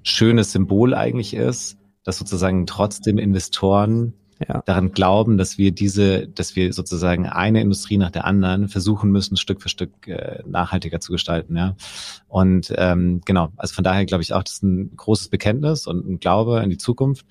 [0.04, 4.14] schönes Symbol eigentlich ist, dass sozusagen trotzdem Investoren
[4.48, 4.62] ja.
[4.66, 9.38] daran glauben, dass wir diese, dass wir sozusagen eine Industrie nach der anderen versuchen müssen,
[9.38, 11.56] Stück für Stück äh, nachhaltiger zu gestalten.
[11.56, 11.76] Ja.
[12.28, 16.08] Und ähm, genau, also von daher glaube ich auch, das ist ein großes Bekenntnis und
[16.08, 17.26] ein Glaube in die Zukunft.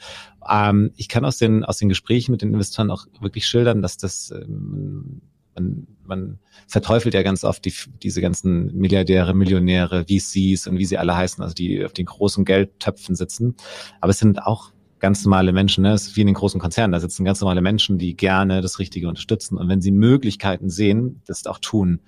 [0.48, 3.96] Ähm, ich kann aus den aus den Gesprächen mit den Investoren auch wirklich schildern, dass
[3.96, 5.20] das ähm,
[5.55, 10.98] man, man verteufelt ja ganz oft die, diese ganzen Milliardäre, Millionäre, VCs und wie sie
[10.98, 13.57] alle heißen, also die auf den großen Geldtöpfen sitzen.
[14.00, 14.72] Aber es sind auch
[15.05, 15.92] ganz normale Menschen, ne?
[15.92, 18.78] es ist wie in den großen Konzernen, da sitzen ganz normale Menschen, die gerne das
[18.78, 22.00] Richtige unterstützen und wenn sie Möglichkeiten sehen, das auch tun.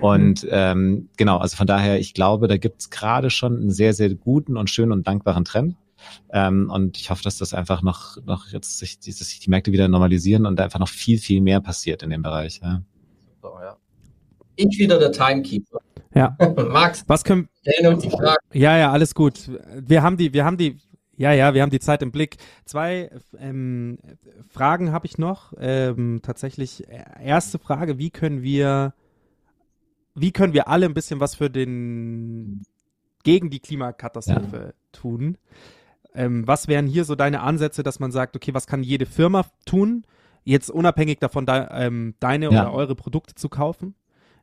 [0.00, 3.94] Und ähm, genau, also von daher, ich glaube, da gibt es gerade schon einen sehr,
[3.94, 5.76] sehr guten und schönen und dankbaren Trend.
[6.32, 9.72] Ähm, und ich hoffe, dass das einfach noch, noch jetzt sich, dass sich die Märkte
[9.72, 12.60] wieder normalisieren und einfach noch viel, viel mehr passiert in dem Bereich.
[12.62, 12.82] Ja.
[13.40, 13.76] So, ja.
[14.56, 15.80] Ich wieder der Timekeeper.
[16.14, 16.36] Ja.
[16.70, 17.48] Max, was können
[18.52, 19.50] Ja, ja, alles gut.
[19.76, 20.78] Wir haben die, wir haben die,
[21.16, 22.36] ja, ja, wir haben die Zeit im Blick.
[22.64, 23.98] Zwei ähm,
[24.50, 25.52] Fragen habe ich noch.
[25.58, 28.94] Ähm, tatsächlich äh, erste Frage: Wie können wir,
[30.14, 32.62] wie können wir alle ein bisschen was für den
[33.24, 34.72] gegen die Klimakatastrophe ja.
[34.92, 35.38] tun?
[36.14, 39.44] Ähm, was wären hier so deine Ansätze, dass man sagt, okay, was kann jede Firma
[39.64, 40.04] tun,
[40.44, 42.50] jetzt unabhängig davon, de, ähm, deine ja.
[42.50, 43.94] oder eure Produkte zu kaufen?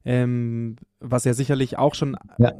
[0.05, 2.53] Ähm, was ja sicherlich auch schon ja.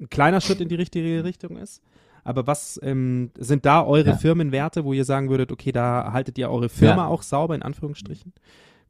[0.00, 1.82] ein kleiner Schritt in die richtige Richtung ist.
[2.24, 4.16] Aber was ähm, sind da eure ja.
[4.16, 8.32] Firmenwerte, wo ihr sagen würdet, okay, da haltet ihr eure Firma auch sauber, in Anführungsstrichen?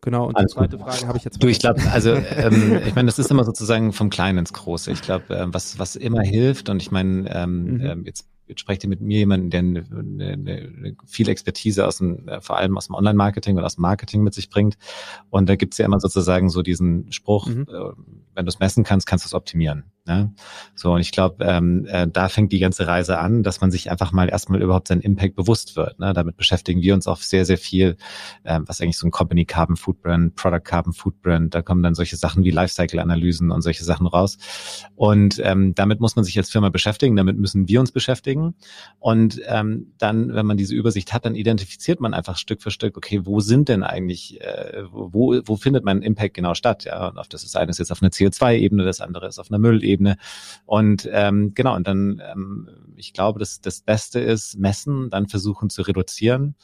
[0.00, 0.86] Genau, und Alles die zweite gut.
[0.86, 1.42] Frage habe ich jetzt.
[1.42, 4.90] Du, ich glaube, also ähm, ich meine, das ist immer sozusagen vom Kleinen ins Große.
[4.92, 7.80] Ich glaube, äh, was, was immer hilft, und ich meine, ähm, mhm.
[7.80, 12.28] ähm, jetzt sprecht ihr mit mir jemanden, der eine, eine, eine viel Expertise aus dem,
[12.28, 14.76] äh, vor allem aus dem Online-Marketing oder aus dem Marketing mit sich bringt.
[15.30, 17.66] Und da gibt's ja immer sozusagen so diesen Spruch, mhm.
[17.68, 17.92] äh,
[18.34, 19.84] wenn du es messen kannst, kannst du es optimieren.
[20.08, 20.32] Ne?
[20.74, 23.90] So, und ich glaube, ähm, äh, da fängt die ganze Reise an, dass man sich
[23.90, 25.98] einfach mal erstmal überhaupt seinen Impact bewusst wird.
[25.98, 26.14] Ne?
[26.14, 27.96] Damit beschäftigen wir uns auch sehr, sehr viel,
[28.44, 32.16] ähm, was eigentlich so ein Company Carbon Footprint, Product Carbon Footprint, da kommen dann solche
[32.16, 34.38] Sachen wie Lifecycle-Analysen und solche Sachen raus.
[34.96, 38.37] Und ähm, damit muss man sich als Firma beschäftigen, damit müssen wir uns beschäftigen.
[38.98, 42.96] Und ähm, dann, wenn man diese Übersicht hat, dann identifiziert man einfach Stück für Stück,
[42.96, 46.84] okay, wo sind denn eigentlich, äh, wo, wo findet mein Impact genau statt?
[46.84, 49.88] Ja, und auf das ist jetzt auf einer CO2-Ebene, das andere ist auf einer Müllebene
[49.88, 50.16] Ebene.
[50.66, 55.70] Und ähm, genau, und dann, ähm, ich glaube, dass das Beste ist, messen, dann versuchen
[55.70, 56.54] zu reduzieren.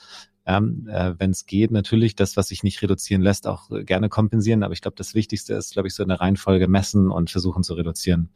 [0.46, 4.62] Ähm, äh, Wenn es geht, natürlich das, was sich nicht reduzieren lässt, auch gerne kompensieren.
[4.62, 7.74] Aber ich glaube, das Wichtigste ist, glaube ich, so eine Reihenfolge messen und versuchen zu
[7.74, 8.30] reduzieren.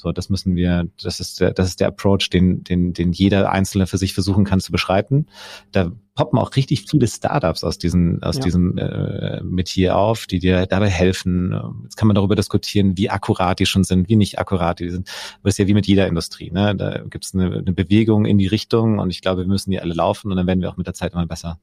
[0.00, 3.52] So, das müssen wir, das ist der, das ist der Approach, den, den, den jeder
[3.52, 5.26] Einzelne für sich versuchen kann zu beschreiten.
[5.72, 8.42] Da poppen auch richtig viele Startups aus diesem, aus ja.
[8.44, 11.54] diesem äh, Metier auf, die dir dabei helfen.
[11.82, 15.06] Jetzt kann man darüber diskutieren, wie akkurat die schon sind, wie nicht akkurat die sind.
[15.40, 16.50] Aber es ist ja wie mit jeder Industrie.
[16.50, 16.74] Ne?
[16.74, 19.80] Da gibt es eine, eine Bewegung in die Richtung und ich glaube, wir müssen die
[19.80, 21.60] alle laufen und dann werden wir auch mit der Zeit immer besser.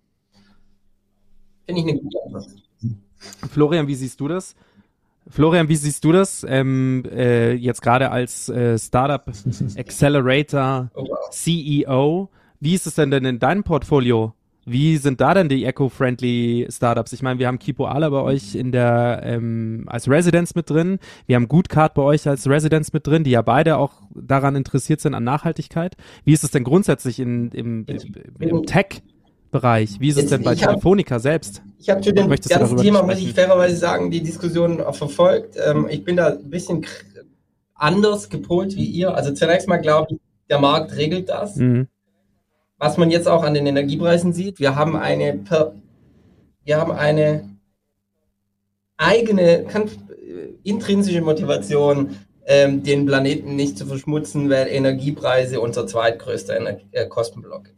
[1.65, 2.45] Finde ich eine gute Antwort.
[3.49, 4.55] Florian, wie siehst du das?
[5.29, 6.45] Florian, wie siehst du das?
[6.47, 9.23] Ähm, äh, jetzt gerade als äh, Startup
[9.77, 11.29] Accelerator oh, wow.
[11.31, 12.29] CEO.
[12.59, 14.33] Wie ist es denn denn in deinem Portfolio?
[14.69, 17.13] Wie sind da denn die eco-friendly Startups?
[17.13, 20.99] Ich meine, wir haben Kipo Ala bei euch in der ähm, als Residence mit drin.
[21.25, 24.99] Wir haben Goodcard bei euch als Residence mit drin, die ja beide auch daran interessiert
[24.99, 25.95] sind an Nachhaltigkeit.
[26.25, 27.97] Wie ist es denn grundsätzlich in, im, im,
[28.39, 29.01] im Tech?
[29.51, 29.99] Bereich.
[29.99, 31.61] Wie ist es denn bei Telefonica hab, selbst?
[31.79, 35.55] Ich habe zu dem ganzen Thema, muss ich fairerweise sagen, die Diskussion verfolgt.
[35.63, 36.85] Ähm, ich bin da ein bisschen
[37.75, 39.13] anders gepolt wie ihr.
[39.15, 40.17] Also zunächst mal glaube ich,
[40.49, 41.55] der Markt regelt das.
[41.55, 41.87] Mhm.
[42.77, 45.39] Was man jetzt auch an den Energiepreisen sieht, wir haben eine,
[46.63, 47.49] wir haben eine
[48.97, 49.89] eigene, kann,
[50.63, 57.67] intrinsische Motivation, ähm, den Planeten nicht zu verschmutzen, weil Energiepreise unser zweitgrößter Energie, äh, Kostenblock
[57.67, 57.76] ist.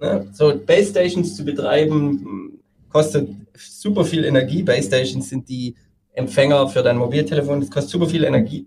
[0.00, 0.28] Ne?
[0.32, 4.62] So Base Stations zu betreiben kostet super viel Energie.
[4.62, 5.74] Base Stations sind die
[6.12, 7.60] Empfänger für dein Mobiltelefon.
[7.60, 8.66] Das kostet super viel Energie.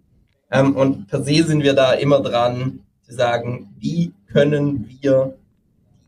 [0.52, 5.36] Ähm, und per se sind wir da immer dran zu sagen, wie können wir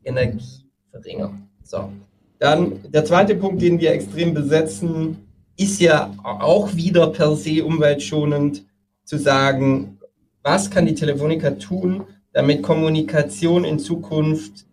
[0.04, 1.48] die Energie verringern.
[1.64, 1.92] So.
[2.40, 5.18] Dann der zweite Punkt, den wir extrem besetzen,
[5.58, 8.66] ist ja auch wieder per se umweltschonend
[9.04, 10.00] zu sagen,
[10.42, 12.04] was kann die Telefonica tun,
[12.34, 14.66] damit Kommunikation in Zukunft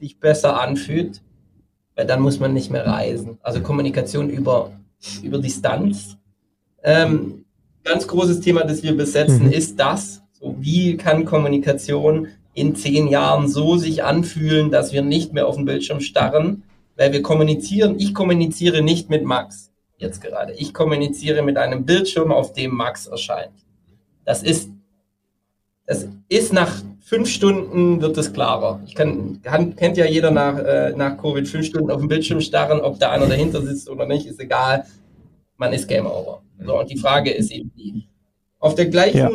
[0.00, 1.22] sich besser anfühlt,
[1.94, 3.38] weil dann muss man nicht mehr reisen.
[3.42, 4.72] Also Kommunikation über,
[5.22, 6.16] über Distanz.
[6.82, 7.44] Ähm,
[7.84, 9.52] ganz großes Thema, das wir besetzen, mhm.
[9.52, 10.22] ist das.
[10.32, 15.56] So, wie kann Kommunikation in zehn Jahren so sich anfühlen, dass wir nicht mehr auf
[15.56, 16.62] den Bildschirm starren,
[16.96, 17.96] weil wir kommunizieren.
[17.98, 20.52] Ich kommuniziere nicht mit Max jetzt gerade.
[20.54, 23.52] Ich kommuniziere mit einem Bildschirm, auf dem Max erscheint.
[24.24, 24.70] Das ist,
[25.86, 28.82] das ist nach fünf Stunden wird es klarer.
[28.86, 32.42] Ich kann, kann, kennt ja jeder nach, äh, nach Covid fünf Stunden auf dem Bildschirm
[32.42, 34.84] starren, ob da einer dahinter sitzt oder nicht, ist egal.
[35.56, 36.42] Man ist Game Over.
[36.62, 38.06] So, und die Frage ist eben die.
[38.58, 39.30] Auf der gleichen, ja.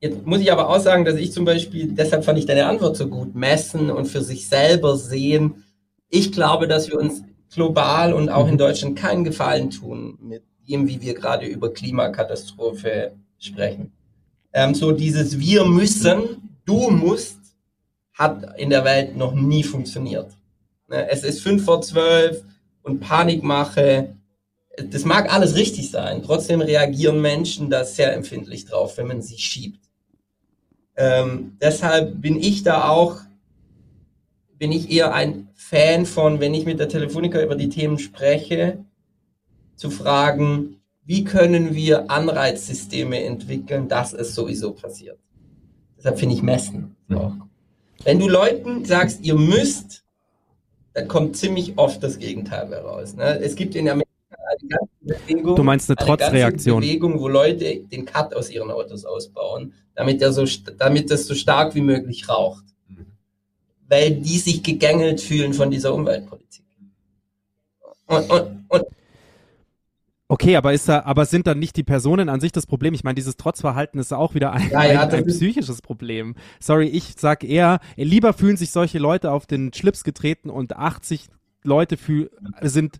[0.00, 2.96] jetzt muss ich aber auch sagen, dass ich zum Beispiel, deshalb fand ich deine Antwort
[2.96, 5.64] so gut, messen und für sich selber sehen.
[6.10, 7.22] Ich glaube, dass wir uns
[7.54, 13.12] global und auch in Deutschland keinen Gefallen tun mit dem, wie wir gerade über Klimakatastrophe
[13.38, 13.92] sprechen.
[14.52, 17.38] Ähm, so dieses Wir müssen, du musst,
[18.12, 20.30] hat in der Welt noch nie funktioniert.
[20.88, 22.42] Ne, es ist fünf vor zwölf
[22.82, 24.14] und Panikmache.
[24.90, 26.22] Das mag alles richtig sein.
[26.22, 29.80] Trotzdem reagieren Menschen da sehr empfindlich drauf, wenn man sich schiebt.
[30.96, 33.20] Ähm, deshalb bin ich da auch,
[34.58, 38.84] bin ich eher ein Fan von, wenn ich mit der Telefonica über die Themen spreche,
[39.76, 45.18] zu fragen, wie können wir Anreizsysteme entwickeln, dass es sowieso passiert.
[45.96, 47.34] Deshalb finde ich Messen auch.
[48.04, 50.04] Wenn du Leuten sagst, ihr müsst,
[50.94, 53.14] dann kommt ziemlich oft das Gegenteil heraus.
[53.14, 53.38] Ne?
[53.40, 56.80] Es gibt in Amerika eine ganze Bewegung, du meinst eine, eine Trotzreaktion.
[56.80, 60.44] Bewegung, wo Leute den Cut aus ihren Autos ausbauen, damit, der so,
[60.78, 62.64] damit das so stark wie möglich raucht.
[63.88, 66.64] Weil die sich gegängelt fühlen von dieser Umweltpolitik.
[68.06, 68.84] Und, und, und
[70.32, 72.94] Okay, aber ist da, aber sind dann nicht die Personen an sich das Problem?
[72.94, 76.36] Ich meine, dieses Trotzverhalten ist auch wieder ein, ja, ja, ein, psychisches Problem.
[76.58, 81.26] Sorry, ich sag eher, lieber fühlen sich solche Leute auf den Schlips getreten und 80
[81.64, 82.30] Leute fühl,
[82.62, 82.98] sind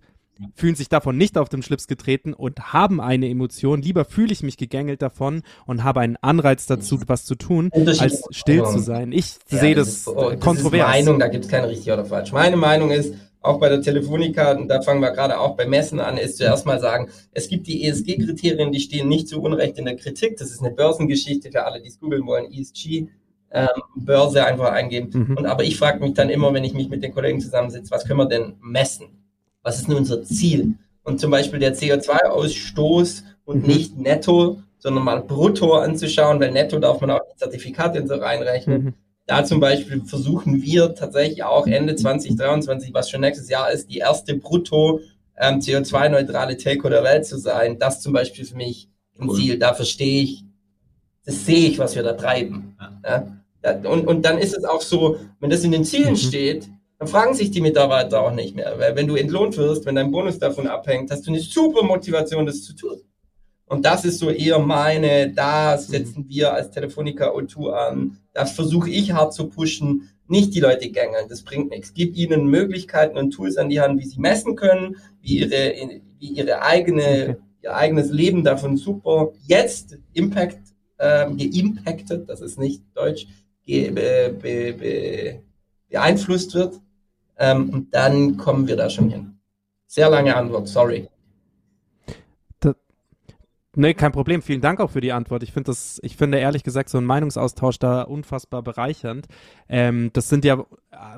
[0.56, 3.80] fühlen sich davon nicht auf den Schlips getreten und haben eine Emotion.
[3.80, 8.24] Lieber fühle ich mich gegängelt davon und habe einen Anreiz dazu, was zu tun, als
[8.30, 9.10] still zu sein.
[9.10, 10.86] Ich ja, sehe das, das, ist, kontrovers.
[10.86, 12.30] Das ist Meinung, da gibt es keine richtig oder falsch.
[12.32, 16.16] Meine Meinung ist, auch bei der Telefonica, da fangen wir gerade auch bei Messen an,
[16.16, 19.96] ist zuerst mal sagen, es gibt die ESG-Kriterien, die stehen nicht zu Unrecht in der
[19.96, 20.36] Kritik.
[20.36, 23.08] Das ist eine Börsengeschichte für alle, die es googeln wollen, ESG.
[23.54, 25.10] Ähm, Börse einfach eingeben.
[25.12, 25.36] Mhm.
[25.36, 28.06] Und aber ich frage mich dann immer, wenn ich mich mit den Kollegen zusammensitze, was
[28.06, 29.08] können wir denn messen?
[29.62, 30.74] Was ist nun unser Ziel?
[31.02, 33.66] Und zum Beispiel der CO2-Ausstoß und mhm.
[33.68, 38.14] nicht netto, sondern mal brutto anzuschauen, weil netto darf man auch die Zertifikate und so
[38.14, 38.84] reinrechnen.
[38.84, 38.94] Mhm.
[39.26, 43.98] Da zum Beispiel versuchen wir tatsächlich auch Ende 2023, was schon nächstes Jahr ist, die
[43.98, 45.00] erste brutto
[45.38, 47.78] ähm, CO2-neutrale Telco der Welt zu sein.
[47.78, 49.36] Das zum Beispiel für mich ein cool.
[49.36, 49.58] Ziel.
[49.58, 50.44] Da verstehe ich,
[51.24, 52.76] das sehe ich, was wir da treiben.
[53.04, 53.38] Ja.
[53.64, 56.16] Ja, und, und dann ist es auch so, wenn das in den Zielen mhm.
[56.16, 56.68] steht,
[56.98, 58.74] dann fragen sich die Mitarbeiter auch nicht mehr.
[58.78, 62.46] Weil wenn du entlohnt wirst, wenn dein Bonus davon abhängt, hast du eine super Motivation,
[62.46, 63.00] das zu tun.
[63.72, 68.18] Und das ist so eher meine, da setzen wir als Telefonica O2 an.
[68.34, 70.10] Das versuche ich hart zu pushen.
[70.26, 71.94] Nicht die Leute gängeln, das bringt nichts.
[71.94, 75.72] Gib ihnen Möglichkeiten und Tools an die Hand, wie sie messen können, wie ihre,
[76.18, 80.60] wie ihre eigene, ihr eigenes Leben davon super jetzt Impact,
[80.98, 83.26] äh, geimpacted, das ist nicht Deutsch,
[83.64, 85.42] ge, be, be, be,
[85.88, 86.78] beeinflusst wird.
[87.38, 89.38] Ähm, und dann kommen wir da schon hin.
[89.86, 91.08] Sehr lange Antwort, sorry.
[93.74, 94.42] Nee, kein Problem.
[94.42, 95.42] Vielen Dank auch für die Antwort.
[95.42, 99.28] Ich finde das, ich finde ehrlich gesagt so ein Meinungsaustausch da unfassbar bereichernd.
[99.66, 100.66] Ähm, das sind ja,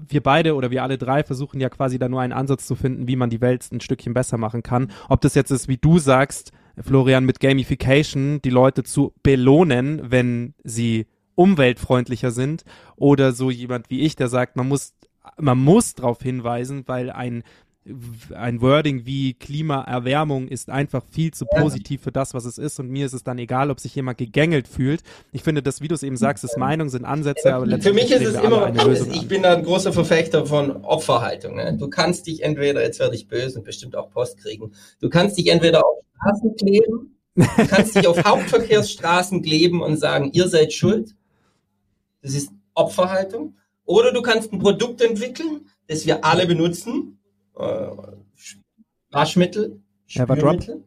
[0.07, 3.09] wir beide oder wir alle drei versuchen ja quasi da nur einen Ansatz zu finden,
[3.09, 4.92] wie man die Welt ein Stückchen besser machen kann.
[5.09, 10.55] Ob das jetzt ist, wie du sagst, Florian, mit Gamification die Leute zu belohnen, wenn
[10.62, 12.62] sie umweltfreundlicher sind
[12.94, 14.94] oder so jemand wie ich, der sagt, man muss
[15.38, 17.42] man muss darauf hinweisen, weil ein
[18.35, 22.80] ein Wording wie Klimaerwärmung ist einfach viel zu positiv für das, was es ist.
[22.80, 25.03] Und mir ist es dann egal, ob sich jemand gegängelt fühlt.
[25.32, 28.11] Ich finde, dass, wie du es eben sagst, ist Meinung, sind Ansätze, aber Für mich
[28.11, 28.72] ist es immer,
[29.12, 31.57] ich bin da ein großer Verfechter von Opferhaltung.
[31.57, 31.76] Ne?
[31.78, 35.37] Du kannst dich entweder, jetzt werde ich böse und bestimmt auch Post kriegen, du kannst
[35.37, 40.72] dich entweder auf Straßen kleben, du kannst dich auf Hauptverkehrsstraßen kleben und sagen, ihr seid
[40.72, 41.14] schuld.
[42.22, 43.57] Das ist Opferhaltung.
[43.85, 47.18] Oder du kannst ein Produkt entwickeln, das wir alle benutzen,
[47.57, 47.86] äh,
[49.11, 50.84] Waschmittel, Spülmittel,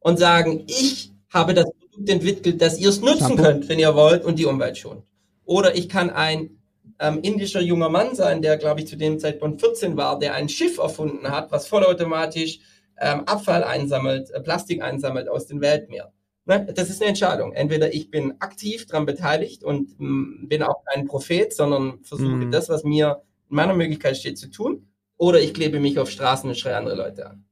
[0.00, 3.42] und sagen, ich habe das Produkt entwickelt, dass ihr es nutzen Shampoo.
[3.42, 5.04] könnt, wenn ihr wollt, und die Umwelt schont.
[5.44, 6.58] Oder ich kann ein
[7.00, 10.48] ähm, indischer junger Mann sein, der, glaube ich, zu dem Zeitpunkt 14 war, der ein
[10.48, 12.60] Schiff erfunden hat, was vollautomatisch
[12.98, 16.10] ähm, Abfall einsammelt, äh, Plastik einsammelt aus den Weltmeeren.
[16.46, 16.66] Ne?
[16.74, 17.52] Das ist eine Entscheidung.
[17.52, 22.30] Entweder ich bin aktiv daran beteiligt und mh, mm, bin auch kein Prophet, sondern versuche
[22.30, 22.50] mm.
[22.50, 24.86] das, was mir in meiner Möglichkeit steht, zu tun.
[25.16, 27.44] Oder ich klebe mich auf Straßen und schreie andere Leute an.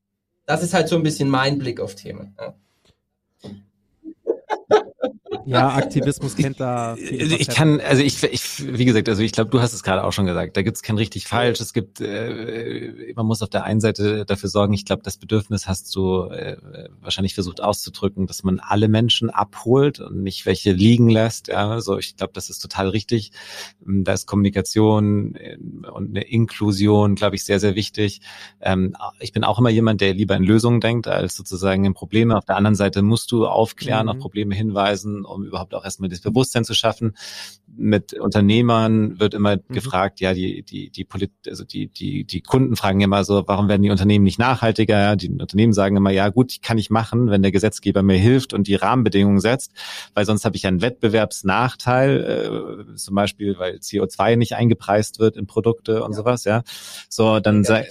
[0.46, 2.34] Das ist halt so ein bisschen mein Blick auf Themen.
[2.38, 2.54] Ja.
[5.47, 6.97] Ja, Aktivismus kennt da.
[6.97, 10.05] Viele ich kann, also ich, ich, wie gesagt, also ich glaube, du hast es gerade
[10.05, 10.57] auch schon gesagt.
[10.57, 11.61] Da gibt es kein richtig falsch.
[11.61, 14.72] Es gibt, äh, man muss auf der einen Seite dafür sorgen.
[14.72, 16.57] Ich glaube, das Bedürfnis hast du äh,
[17.01, 21.49] wahrscheinlich versucht auszudrücken, dass man alle Menschen abholt und nicht welche liegen lässt.
[21.49, 23.32] Ja, so ich glaube, das ist total richtig.
[23.80, 25.57] Da ist Kommunikation äh,
[25.93, 28.20] und eine Inklusion, glaube ich, sehr, sehr wichtig.
[28.61, 32.36] Ähm, ich bin auch immer jemand, der lieber in Lösungen denkt als sozusagen in Probleme.
[32.36, 34.12] Auf der anderen Seite musst du aufklären, mhm.
[34.12, 37.14] auf Probleme hinweisen um überhaupt auch erstmal das Bewusstsein zu schaffen.
[37.74, 39.74] Mit Unternehmern wird immer mhm.
[39.74, 43.68] gefragt, ja, die, die, die Polit also die, die, die Kunden fragen immer so, warum
[43.68, 45.16] werden die Unternehmen nicht nachhaltiger?
[45.16, 48.68] Die Unternehmen sagen immer, ja gut, kann ich machen, wenn der Gesetzgeber mir hilft und
[48.68, 49.72] die Rahmenbedingungen setzt,
[50.14, 55.47] weil sonst habe ich einen Wettbewerbsnachteil, äh, zum Beispiel, weil CO2 nicht eingepreist wird in
[55.47, 56.16] Produkte und ja.
[56.16, 56.62] sowas, ja.
[57.09, 57.83] So, dann ja,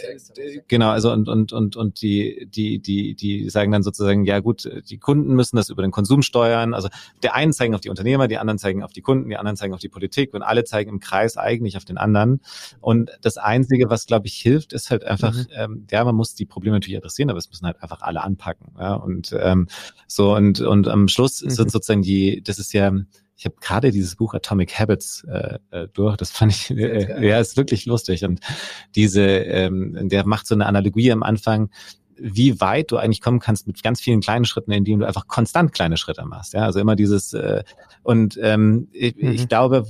[0.67, 4.69] genau, also und, und, und, und die, die, die, die sagen dann sozusagen, ja gut,
[4.89, 6.73] die Kunden müssen das über den Konsum steuern.
[6.73, 6.89] Also
[7.23, 9.73] der einen zeigen auf die Unternehmer, die anderen zeigen auf die Kunden, die anderen zeigen
[9.73, 12.41] auf die Politik und alle zeigen im Kreis eigentlich auf den anderen.
[12.79, 15.47] Und das Einzige, was, glaube ich, hilft, ist halt einfach, mhm.
[15.55, 18.73] ähm, ja, man muss die Probleme natürlich adressieren, aber es müssen halt einfach alle anpacken.
[18.77, 18.93] Ja?
[18.93, 19.67] Und ähm,
[20.07, 21.49] so und, und am Schluss mhm.
[21.49, 22.91] sind sozusagen die, das ist ja,
[23.35, 27.39] ich habe gerade dieses Buch Atomic Habits äh, äh, durch, das fand ich, äh, ja,
[27.39, 28.23] ist wirklich lustig.
[28.23, 28.39] Und
[28.95, 31.71] diese, ähm, der macht so eine Analogie am Anfang,
[32.21, 35.73] wie weit du eigentlich kommen kannst mit ganz vielen kleinen Schritten, indem du einfach konstant
[35.73, 36.53] kleine Schritte machst.
[36.53, 37.63] Ja, also immer dieses äh,
[38.03, 39.31] und ähm, ich, mhm.
[39.31, 39.85] ich glaube,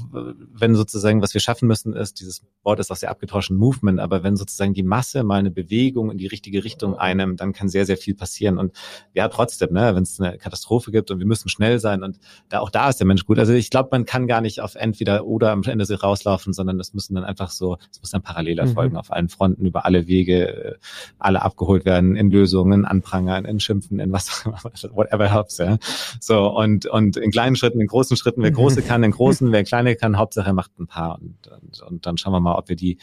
[0.53, 4.23] wenn sozusagen was wir schaffen müssen, ist dieses Wort ist auch sehr abgetauscht Movement, aber
[4.23, 7.86] wenn sozusagen die Masse mal eine Bewegung in die richtige Richtung einnimmt, dann kann sehr
[7.86, 8.73] sehr viel passieren und
[9.13, 12.19] ja trotzdem, ne, wenn es eine Katastrophe gibt und wir müssen schnell sein und
[12.49, 13.39] da auch da ist der Mensch gut.
[13.39, 16.93] Also ich glaube, man kann gar nicht auf entweder oder am Ende rauslaufen, sondern das
[16.93, 18.99] müssen dann einfach so, es muss dann parallel erfolgen mhm.
[18.99, 20.75] auf allen Fronten über alle Wege, äh,
[21.19, 24.45] alle abgeholt werden in Lösungen, anprangern, in Schimpfen, in was,
[24.93, 25.78] whatever helps, ja.
[26.19, 29.63] So, und, und in kleinen Schritten, in großen Schritten, wer große kann, in großen, wer
[29.63, 32.69] kleine kann, Hauptsache er macht ein paar und, und, und dann schauen wir mal, ob
[32.69, 32.99] wir die,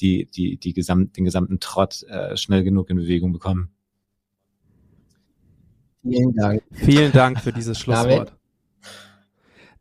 [0.00, 3.68] die, die, die gesamt, den gesamten Trott äh, schnell genug in Bewegung bekommen.
[6.02, 6.62] Vielen Dank.
[6.72, 8.32] Vielen Dank für dieses Schlusswort.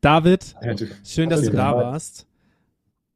[0.01, 0.55] David,
[1.03, 2.27] schön, dass du da warst.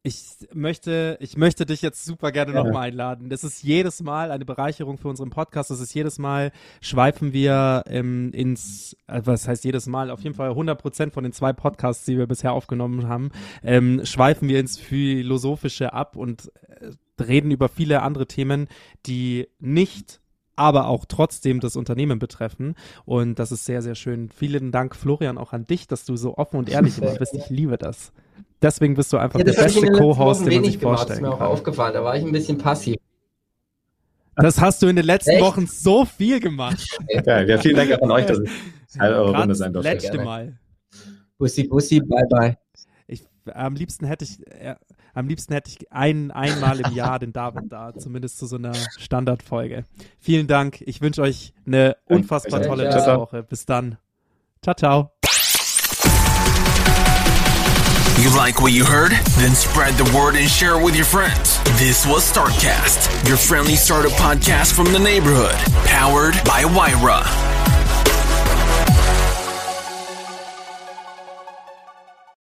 [0.06, 2.64] Ich möchte, ich möchte dich jetzt super gerne ja.
[2.64, 3.30] nochmal einladen.
[3.30, 5.72] Das ist jedes Mal eine Bereicherung für unseren Podcast.
[5.72, 10.12] Das ist jedes Mal schweifen wir ähm, ins, äh, was heißt jedes Mal?
[10.12, 13.32] Auf jeden Fall 100 Prozent von den zwei Podcasts, die wir bisher aufgenommen haben,
[13.64, 18.68] ähm, schweifen wir ins Philosophische ab und äh, reden über viele andere Themen,
[19.08, 20.22] die nicht
[20.56, 22.76] aber auch trotzdem das Unternehmen betreffen.
[23.06, 24.30] Und das ist sehr, sehr schön.
[24.30, 27.34] Vielen Dank, Florian, auch an dich, dass du so offen und ehrlich bist.
[27.34, 28.14] Ich liebe das.
[28.62, 31.08] Deswegen bist du einfach ja, der beste Co-Host, den man sich vorstellen gemacht, kann.
[31.08, 31.94] Das ist mir auch aufgefallen.
[31.94, 32.96] Da war ich ein bisschen passiv.
[34.36, 35.44] Das hast du in den letzten Echt?
[35.44, 36.86] Wochen so viel gemacht.
[37.10, 38.50] Ja, ja vielen Dank an euch, dass ich
[38.98, 39.92] Teil eurer Runde sein durfte.
[39.92, 40.58] Letzte Mal.
[41.38, 42.58] Bussi, Bussi, bye, bye.
[43.08, 44.76] Ich, am liebsten hätte ich, äh,
[45.14, 48.74] am liebsten hätte ich ein, einmal im Jahr den David da, zumindest zu so einer
[48.74, 49.86] Standardfolge.
[50.20, 50.82] Vielen Dank.
[50.82, 53.44] Ich wünsche euch eine unfassbar tolle Woche.
[53.44, 53.98] Bis dann.
[54.62, 55.12] Ciao, ciao.
[58.26, 59.12] You like what you heard?
[59.38, 61.60] Then spread the word and share it with your friends.
[61.78, 65.54] This was Startcast, your friendly startup podcast from the neighborhood,
[65.86, 67.45] powered by Wyra.